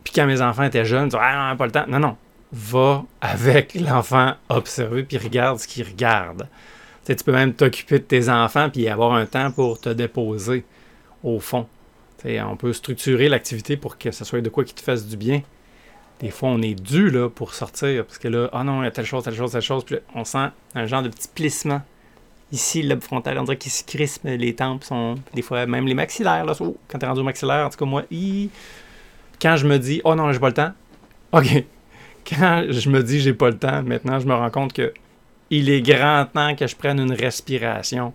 puis 0.04 0.12
quand 0.14 0.26
mes 0.26 0.40
enfants 0.40 0.64
étaient 0.64 0.84
jeunes, 0.84 1.04
ils 1.04 1.10
disaient 1.10 1.18
Ah, 1.20 1.50
non, 1.50 1.56
pas 1.56 1.66
le 1.66 1.72
temps. 1.72 1.84
Non, 1.88 1.98
non. 1.98 2.16
Va 2.52 3.04
avec 3.20 3.74
l'enfant 3.80 4.34
observer, 4.48 5.04
puis 5.04 5.18
regarde 5.18 5.58
ce 5.58 5.68
qu'il 5.68 5.86
regarde. 5.86 6.48
tu 7.04 7.14
peux 7.16 7.32
même 7.32 7.54
t'occuper 7.54 7.98
de 7.98 8.04
tes 8.04 8.28
enfants, 8.28 8.70
puis 8.70 8.88
avoir 8.88 9.14
un 9.14 9.26
temps 9.26 9.50
pour 9.50 9.80
te 9.80 9.88
déposer, 9.88 10.64
au 11.22 11.38
fond. 11.38 11.66
on 12.24 12.56
peut 12.56 12.72
structurer 12.72 13.28
l'activité 13.28 13.76
pour 13.76 13.98
que 13.98 14.10
ce 14.10 14.24
soit 14.24 14.40
de 14.40 14.48
quoi 14.48 14.64
qui 14.64 14.74
te 14.74 14.80
fasse 14.80 15.06
du 15.06 15.16
bien. 15.16 15.42
Des 16.20 16.30
fois, 16.30 16.50
on 16.50 16.60
est 16.60 16.74
dû 16.74 17.10
là, 17.10 17.30
pour 17.30 17.54
sortir, 17.54 18.04
parce 18.04 18.18
que 18.18 18.28
là, 18.28 18.50
ah 18.52 18.62
non, 18.62 18.82
il 18.82 18.84
y 18.84 18.88
a 18.88 18.90
telle 18.90 19.06
chose, 19.06 19.24
telle 19.24 19.34
chose, 19.34 19.52
telle 19.52 19.62
chose, 19.62 19.84
puis 19.84 19.96
on 20.14 20.24
sent 20.24 20.48
un 20.74 20.86
genre 20.86 21.02
de 21.02 21.08
petit 21.08 21.28
plissement. 21.34 21.80
Ici, 22.52 22.82
le 22.82 22.98
frontal, 23.00 23.38
on 23.38 23.44
dirait 23.44 23.56
qu'il 23.56 23.72
se 23.72 23.84
crispe, 23.84 24.24
les 24.24 24.54
tempes 24.54 24.84
sont, 24.84 25.14
des 25.34 25.40
fois, 25.40 25.64
même 25.66 25.86
les 25.86 25.94
maxillaires, 25.94 26.44
là, 26.44 26.52
oh, 26.60 26.76
quand 26.88 26.98
t'es 26.98 27.06
rendu 27.06 27.20
au 27.20 27.24
maxillaire, 27.24 27.64
en 27.64 27.70
tout 27.70 27.78
cas, 27.78 27.84
moi, 27.86 28.02
quand 29.40 29.56
je 29.56 29.66
me 29.66 29.78
dis, 29.78 30.00
oh 30.04 30.14
non, 30.14 30.32
j'ai 30.32 30.38
pas 30.38 30.48
le 30.48 30.54
temps, 30.54 30.72
OK. 31.32 31.64
Quand 32.28 32.66
je 32.68 32.90
me 32.90 33.02
dis, 33.02 33.20
j'ai 33.20 33.34
pas 33.34 33.48
le 33.48 33.58
temps, 33.58 33.82
maintenant, 33.82 34.20
je 34.20 34.26
me 34.26 34.34
rends 34.34 34.50
compte 34.50 34.72
que 34.72 34.92
il 35.48 35.68
est 35.68 35.82
grand 35.82 36.26
temps 36.26 36.54
que 36.54 36.66
je 36.66 36.76
prenne 36.76 37.00
une 37.00 37.12
respiration 37.12 38.12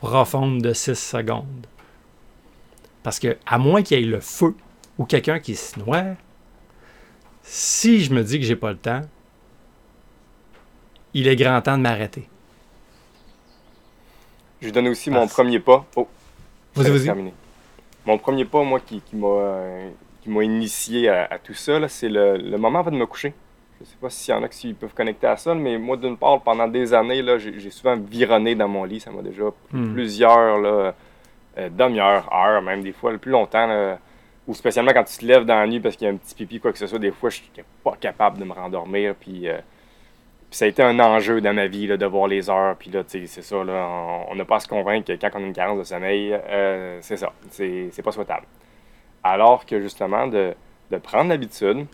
profonde 0.00 0.60
de 0.60 0.72
6 0.72 0.94
secondes. 0.94 1.66
Parce 3.02 3.18
que, 3.18 3.38
à 3.46 3.58
moins 3.58 3.82
qu'il 3.82 3.98
y 3.98 4.02
ait 4.02 4.06
le 4.06 4.20
feu 4.20 4.54
ou 4.98 5.04
quelqu'un 5.04 5.38
qui 5.38 5.56
se 5.56 5.78
noie, 5.78 6.14
si 7.42 8.02
je 8.02 8.12
me 8.12 8.22
dis 8.22 8.38
que 8.38 8.44
j'ai 8.44 8.56
pas 8.56 8.70
le 8.70 8.76
temps, 8.76 9.02
il 11.14 11.28
est 11.28 11.36
grand 11.36 11.60
temps 11.62 11.78
de 11.78 11.82
m'arrêter. 11.82 12.28
Je 14.60 14.70
donne 14.70 14.88
aussi 14.88 15.10
mon 15.10 15.26
premier 15.26 15.60
pas. 15.60 15.86
Oh, 15.96 16.08
vas-y, 16.74 16.90
vas-y. 16.90 17.32
Mon 18.06 18.18
premier 18.18 18.44
pas, 18.44 18.62
moi, 18.62 18.80
qui, 18.80 19.00
qui 19.00 19.16
m'a 19.16 19.26
euh, 19.26 19.90
qui 20.24 20.30
m'a 20.30 20.42
initié 20.42 21.10
à, 21.10 21.38
tout 21.42 21.52
ça, 21.52 21.86
c'est 21.88 22.08
le, 22.08 22.56
moment 22.56 22.78
avant 22.78 22.90
de 22.90 22.96
me 22.96 23.04
coucher. 23.06 23.34
Je 23.78 23.84
ne 23.84 23.86
sais 23.86 23.96
pas 24.00 24.08
s'il 24.08 24.34
y 24.34 24.36
en 24.36 24.42
a 24.42 24.48
qui 24.48 24.72
peuvent 24.72 24.94
connecter 24.94 25.26
à 25.26 25.36
ça, 25.36 25.54
mais 25.54 25.76
moi, 25.76 25.98
d'une 25.98 26.16
part, 26.16 26.40
pendant 26.40 26.66
des 26.66 26.94
années, 26.94 27.22
j'ai 27.38 27.70
souvent 27.70 27.96
vironné 27.96 28.54
dans 28.54 28.68
mon 28.68 28.84
lit. 28.84 29.00
Ça 29.00 29.10
m'a 29.10 29.20
déjà 29.20 29.44
hmm. 29.72 29.92
plusieurs 29.92 30.58
là, 30.58 30.94
euh, 31.58 31.68
demi-heures, 31.70 32.32
heures, 32.32 32.62
même 32.62 32.82
des 32.82 32.92
fois, 32.92 33.12
le 33.12 33.18
plus 33.18 33.32
longtemps. 33.32 33.98
ou 34.48 34.54
spécialement 34.54 34.92
quand 34.92 35.04
tu 35.04 35.18
te 35.18 35.26
lèves 35.26 35.44
dans 35.44 35.56
la 35.56 35.66
nuit 35.66 35.80
parce 35.80 35.96
qu'il 35.96 36.06
y 36.06 36.10
a 36.10 36.14
un 36.14 36.16
petit 36.16 36.34
pipi, 36.34 36.58
quoi 36.58 36.72
que 36.72 36.78
ce 36.78 36.86
soit, 36.86 36.98
des 36.98 37.10
fois, 37.10 37.28
je 37.28 37.36
suis 37.36 37.50
pas 37.82 37.96
capable 38.00 38.38
de 38.38 38.44
me 38.44 38.52
rendormir. 38.52 39.10
Euh, 39.10 39.14
puis, 39.20 39.46
ça 40.50 40.64
a 40.64 40.68
été 40.68 40.82
un 40.82 40.98
enjeu 41.00 41.42
dans 41.42 41.52
ma 41.52 41.66
vie 41.66 41.86
de 41.86 42.06
voir 42.06 42.28
les 42.28 42.48
heures. 42.48 42.76
Puis 42.76 42.90
là, 42.90 43.02
c'est 43.06 43.26
ça, 43.26 43.56
on 43.56 44.34
n'a 44.34 44.44
pas 44.46 44.56
à 44.56 44.60
se 44.60 44.68
convaincre 44.68 45.08
que 45.08 45.20
quand 45.20 45.30
on 45.34 45.42
a 45.42 45.46
une 45.46 45.52
carence 45.52 45.78
de 45.78 45.84
sommeil, 45.84 46.32
euh, 46.32 46.98
c'est 47.02 47.18
ça, 47.18 47.32
c'est 47.50 48.02
pas 48.02 48.12
souhaitable. 48.12 48.46
Alors 49.24 49.64
que 49.64 49.80
justement, 49.80 50.26
de, 50.26 50.54
prendre 51.02 51.30
l'habitude 51.30 51.86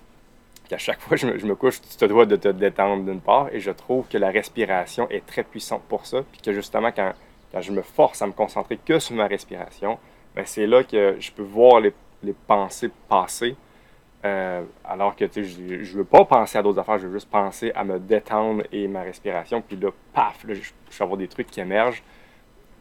qu'à 0.68 0.76
chaque 0.76 1.00
fois 1.00 1.16
que 1.16 1.38
je 1.38 1.46
me, 1.46 1.54
couche, 1.54 1.80
tu 1.80 1.96
te 1.96 2.04
dois 2.04 2.26
de 2.26 2.36
te 2.36 2.48
détendre 2.48 3.04
d'une 3.04 3.20
part, 3.20 3.48
et 3.52 3.60
je 3.60 3.70
trouve 3.70 4.06
que 4.08 4.18
la 4.18 4.30
respiration 4.30 5.08
est 5.08 5.24
très 5.24 5.44
puissante 5.44 5.82
pour 5.88 6.06
ça, 6.06 6.22
puis 6.30 6.40
que 6.42 6.52
justement, 6.52 6.90
quand, 6.92 7.12
je 7.60 7.72
me 7.72 7.82
force 7.82 8.20
à 8.20 8.26
me 8.26 8.32
concentrer 8.32 8.78
que 8.84 8.98
sur 8.98 9.14
ma 9.14 9.26
respiration, 9.26 9.98
ben 10.36 10.44
c'est 10.44 10.66
là 10.66 10.84
que 10.84 11.16
je 11.18 11.32
peux 11.32 11.42
voir 11.42 11.80
les, 11.80 11.94
pensées 12.46 12.90
passer, 13.08 13.56
euh, 14.24 14.62
alors 14.84 15.16
que 15.16 15.24
je 15.32 15.60
ne 15.60 15.98
veux 15.98 16.04
pas 16.04 16.24
penser 16.24 16.58
à 16.58 16.62
d'autres 16.62 16.78
affaires, 16.78 16.98
je 16.98 17.06
veux 17.06 17.14
juste 17.14 17.30
penser 17.30 17.72
à 17.74 17.82
me 17.84 17.98
détendre 17.98 18.62
et 18.70 18.86
ma 18.86 19.02
respiration, 19.02 19.62
puis 19.62 19.76
là, 19.76 19.90
paf, 20.12 20.44
je, 20.46 20.54
je 20.54 20.98
vais 20.98 21.02
avoir 21.02 21.16
des 21.16 21.28
trucs 21.28 21.46
qui 21.46 21.60
émergent. 21.60 22.02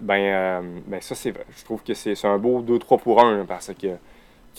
Ben, 0.01 0.19
euh, 0.19 0.79
ben 0.85 1.01
ça, 1.01 1.15
c'est 1.15 1.33
je 1.57 1.63
trouve 1.63 1.81
que 1.83 1.93
c'est 1.93 2.25
un 2.25 2.37
beau 2.37 2.61
2-3 2.61 2.99
pour 2.99 3.23
1, 3.23 3.45
parce 3.45 3.71
que 3.73 3.97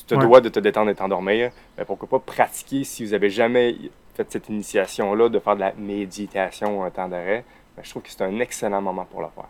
tu 0.06 0.14
te 0.16 0.20
dois 0.20 0.40
de 0.40 0.48
te 0.48 0.60
détendre 0.60 0.90
et 0.90 0.94
t'endormir. 0.94 1.50
Mais 1.76 1.84
pourquoi 1.84 2.08
pas 2.08 2.18
pratiquer 2.18 2.84
si 2.84 3.04
vous 3.04 3.14
avez 3.14 3.30
jamais 3.30 3.76
fait 4.14 4.26
cette 4.30 4.48
initiation-là, 4.48 5.28
de 5.28 5.38
faire 5.38 5.54
de 5.54 5.60
la 5.60 5.72
méditation 5.74 6.84
un 6.84 6.90
temps 6.90 7.08
d'arrêt. 7.08 7.44
Ben, 7.76 7.82
je 7.84 7.90
trouve 7.90 8.02
que 8.02 8.10
c'est 8.10 8.22
un 8.22 8.40
excellent 8.40 8.82
moment 8.82 9.04
pour 9.04 9.20
le 9.20 9.28
faire. 9.34 9.48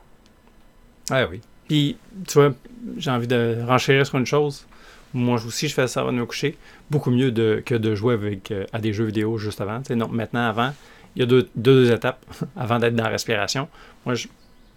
Ah 1.11 1.27
oui. 1.31 1.41
Puis, 1.67 1.97
tu 2.27 2.35
vois, 2.35 2.53
j'ai 2.97 3.11
envie 3.11 3.27
de 3.27 3.59
renchérir 3.67 4.07
sur 4.07 4.19
une 4.19 4.27
chose. 4.27 4.67
Moi 5.13 5.41
aussi, 5.45 5.69
je 5.69 5.75
fais 5.75 5.89
ça 5.89 6.01
avant 6.01 6.13
de 6.13 6.19
me 6.19 6.27
coucher. 6.27 6.57
Beaucoup 6.91 7.11
mieux 7.11 7.33
de, 7.33 7.63
que 7.65 7.75
de 7.75 7.95
jouer 7.95 8.15
avec, 8.15 8.51
euh, 8.51 8.65
à 8.73 8.79
des 8.79 8.93
jeux 8.93 9.05
vidéo 9.05 9.39
juste 9.39 9.61
avant. 9.61 9.83
non, 9.91 10.09
maintenant, 10.09 10.49
avant, 10.49 10.73
il 11.17 11.21
y 11.21 11.23
a 11.23 11.27
deux, 11.27 11.49
deux, 11.57 11.91
étapes 11.93 12.25
avant 12.57 12.79
d'être 12.79 12.95
dans 12.95 13.05
la 13.05 13.11
respiration. 13.11 13.69
Moi, 14.05 14.15
je, 14.15 14.29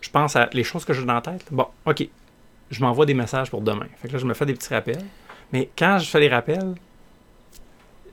je 0.01 0.09
pense 0.09 0.35
à 0.35 0.49
les 0.53 0.63
choses 0.63 0.85
que 0.85 0.93
j'ai 0.93 1.05
dans 1.05 1.13
la 1.13 1.21
tête. 1.21 1.45
Bon, 1.51 1.67
OK, 1.85 2.07
je 2.71 2.81
m'envoie 2.81 3.05
des 3.05 3.13
messages 3.13 3.49
pour 3.49 3.61
demain. 3.61 3.87
Fait 4.01 4.07
que 4.07 4.13
là, 4.13 4.19
je 4.19 4.25
me 4.25 4.33
fais 4.33 4.45
des 4.45 4.53
petits 4.53 4.73
rappels. 4.73 5.03
Mais 5.53 5.69
quand 5.77 5.99
je 5.99 6.09
fais 6.09 6.19
les 6.19 6.27
rappels, 6.29 6.73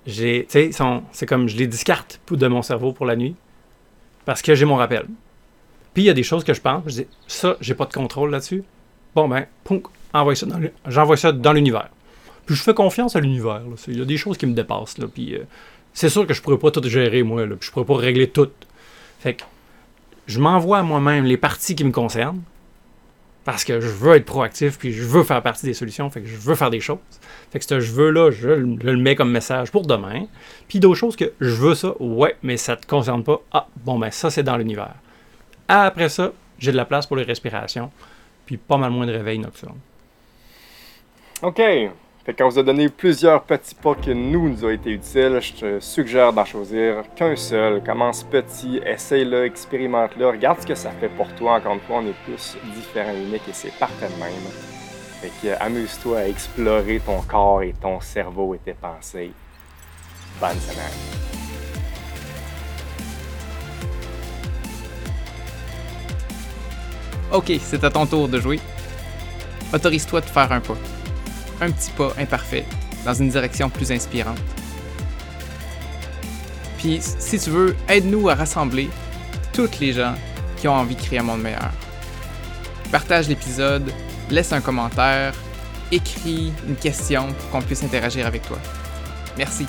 j'ai, 0.06 0.46
c'est 0.48 1.26
comme 1.26 1.48
je 1.48 1.56
les 1.56 1.66
discarte 1.66 2.20
de 2.30 2.46
mon 2.46 2.62
cerveau 2.62 2.92
pour 2.92 3.06
la 3.06 3.16
nuit 3.16 3.34
parce 4.24 4.42
que 4.42 4.54
j'ai 4.54 4.66
mon 4.66 4.76
rappel. 4.76 5.06
Puis 5.94 6.04
il 6.04 6.06
y 6.06 6.10
a 6.10 6.14
des 6.14 6.22
choses 6.22 6.44
que 6.44 6.54
je 6.54 6.60
pense, 6.60 6.84
je 6.86 7.02
dis 7.02 7.06
ça, 7.26 7.56
j'ai 7.60 7.74
pas 7.74 7.86
de 7.86 7.92
contrôle 7.92 8.30
là-dessus. 8.30 8.62
Bon 9.14 9.26
ben, 9.26 9.46
j'envoie 10.86 11.16
ça 11.16 11.32
dans 11.32 11.52
l'univers. 11.52 11.88
Puis 12.46 12.54
je 12.54 12.62
fais 12.62 12.74
confiance 12.74 13.16
à 13.16 13.20
l'univers. 13.20 13.62
Il 13.88 13.98
y 13.98 14.02
a 14.02 14.04
des 14.04 14.16
choses 14.16 14.36
qui 14.36 14.46
me 14.46 14.54
dépassent. 14.54 14.98
Là, 14.98 15.06
puis 15.12 15.34
euh, 15.34 15.44
c'est 15.92 16.08
sûr 16.08 16.26
que 16.26 16.34
je 16.34 16.42
pourrais 16.42 16.58
pas 16.58 16.70
tout 16.70 16.82
gérer 16.88 17.22
moi. 17.22 17.46
Là, 17.46 17.56
puis 17.56 17.66
je 17.66 17.72
pourrais 17.72 17.86
pas 17.86 17.96
régler 17.96 18.28
tout. 18.28 18.50
Fait 19.18 19.34
que 19.34 19.44
je 20.26 20.38
m'envoie 20.38 20.78
à 20.78 20.82
moi-même 20.82 21.24
les 21.24 21.36
parties 21.36 21.74
qui 21.74 21.84
me 21.84 21.90
concernent 21.90 22.42
parce 23.44 23.64
que 23.64 23.80
je 23.80 23.88
veux 23.88 24.16
être 24.16 24.24
proactif, 24.24 24.78
puis 24.78 24.92
je 24.92 25.02
veux 25.04 25.24
faire 25.24 25.42
partie 25.42 25.66
des 25.66 25.74
solutions, 25.74 26.10
fait 26.10 26.20
que 26.20 26.28
je 26.28 26.36
veux 26.36 26.54
faire 26.54 26.70
des 26.70 26.80
choses. 26.80 26.98
Fait 27.50 27.58
que 27.58 27.64
ce 27.64 27.80
je 27.80 27.92
veux-là, 27.92 28.30
je, 28.30 28.48
le 28.48 28.96
mets 28.96 29.14
comme 29.16 29.30
message 29.30 29.70
pour 29.70 29.86
demain. 29.86 30.26
Puis 30.68 30.78
d'autres 30.78 30.98
choses 30.98 31.16
que 31.16 31.32
je 31.40 31.54
veux 31.54 31.74
ça, 31.74 31.94
ouais, 32.00 32.36
mais 32.42 32.56
ça 32.56 32.76
te 32.76 32.86
concerne 32.86 33.24
pas. 33.24 33.40
Ah, 33.52 33.66
bon, 33.84 33.98
ben 33.98 34.10
ça, 34.10 34.30
c'est 34.30 34.42
dans 34.42 34.56
l'univers. 34.56 34.94
Après 35.68 36.08
ça, 36.08 36.32
j'ai 36.58 36.72
de 36.72 36.76
la 36.76 36.84
place 36.84 37.06
pour 37.06 37.16
les 37.16 37.22
respirations, 37.22 37.90
puis 38.44 38.56
pas 38.56 38.76
mal 38.76 38.90
moins 38.90 39.06
de 39.06 39.12
réveil 39.12 39.38
nocturne. 39.38 39.78
OK. 41.42 41.60
Fait 42.30 42.36
qu'on 42.44 42.48
vous 42.48 42.60
a 42.60 42.62
donné 42.62 42.88
plusieurs 42.88 43.42
petits 43.42 43.74
pas 43.74 43.96
qui 43.96 44.14
nous 44.14 44.50
nous 44.50 44.64
ont 44.64 44.70
été 44.70 44.90
utiles. 44.90 45.40
Je 45.40 45.52
te 45.52 45.80
suggère 45.80 46.32
d'en 46.32 46.44
choisir 46.44 47.02
qu'un 47.16 47.34
seul. 47.34 47.82
Commence 47.82 48.22
petit, 48.22 48.80
essaye-le, 48.86 49.46
expérimente-le, 49.46 50.28
regarde 50.28 50.60
ce 50.60 50.66
que 50.68 50.76
ça 50.76 50.92
fait 50.92 51.08
pour 51.08 51.26
toi. 51.34 51.54
Encore 51.54 51.74
une 51.74 51.80
fois, 51.80 51.96
on 51.96 52.06
est 52.06 52.14
tous 52.24 52.56
différents 52.72 53.16
uniques 53.16 53.48
et 53.48 53.52
c'est 53.52 53.76
parfait 53.80 54.06
de 54.06 54.20
même. 54.20 54.30
Fait 55.20 55.32
que 55.42 55.60
amuse-toi 55.60 56.18
à 56.18 56.28
explorer 56.28 57.00
ton 57.04 57.20
corps 57.22 57.64
et 57.64 57.74
ton 57.82 58.00
cerveau 58.00 58.54
et 58.54 58.58
tes 58.58 58.74
pensées. 58.74 59.32
Bonne 60.38 60.50
semaine. 60.50 60.86
Ok, 67.32 67.50
c'est 67.58 67.82
à 67.82 67.90
ton 67.90 68.06
tour 68.06 68.28
de 68.28 68.38
jouer. 68.38 68.60
Autorise-toi 69.74 70.20
de 70.20 70.26
faire 70.26 70.52
un 70.52 70.60
pas. 70.60 70.76
Un 71.60 71.70
petit 71.70 71.90
pas 71.90 72.12
imparfait 72.18 72.64
dans 73.04 73.14
une 73.14 73.28
direction 73.28 73.68
plus 73.68 73.92
inspirante. 73.92 74.38
Puis, 76.78 77.00
si 77.00 77.38
tu 77.38 77.50
veux, 77.50 77.76
aide-nous 77.88 78.28
à 78.30 78.34
rassembler 78.34 78.88
toutes 79.52 79.80
les 79.80 79.92
gens 79.92 80.14
qui 80.56 80.68
ont 80.68 80.74
envie 80.74 80.94
de 80.94 81.00
créer 81.00 81.18
un 81.18 81.22
monde 81.22 81.42
meilleur. 81.42 81.70
Partage 82.90 83.28
l'épisode, 83.28 83.92
laisse 84.30 84.52
un 84.52 84.60
commentaire, 84.60 85.34
écris 85.92 86.52
une 86.66 86.76
question 86.76 87.32
pour 87.32 87.50
qu'on 87.50 87.62
puisse 87.62 87.82
interagir 87.82 88.26
avec 88.26 88.42
toi. 88.42 88.58
Merci. 89.36 89.66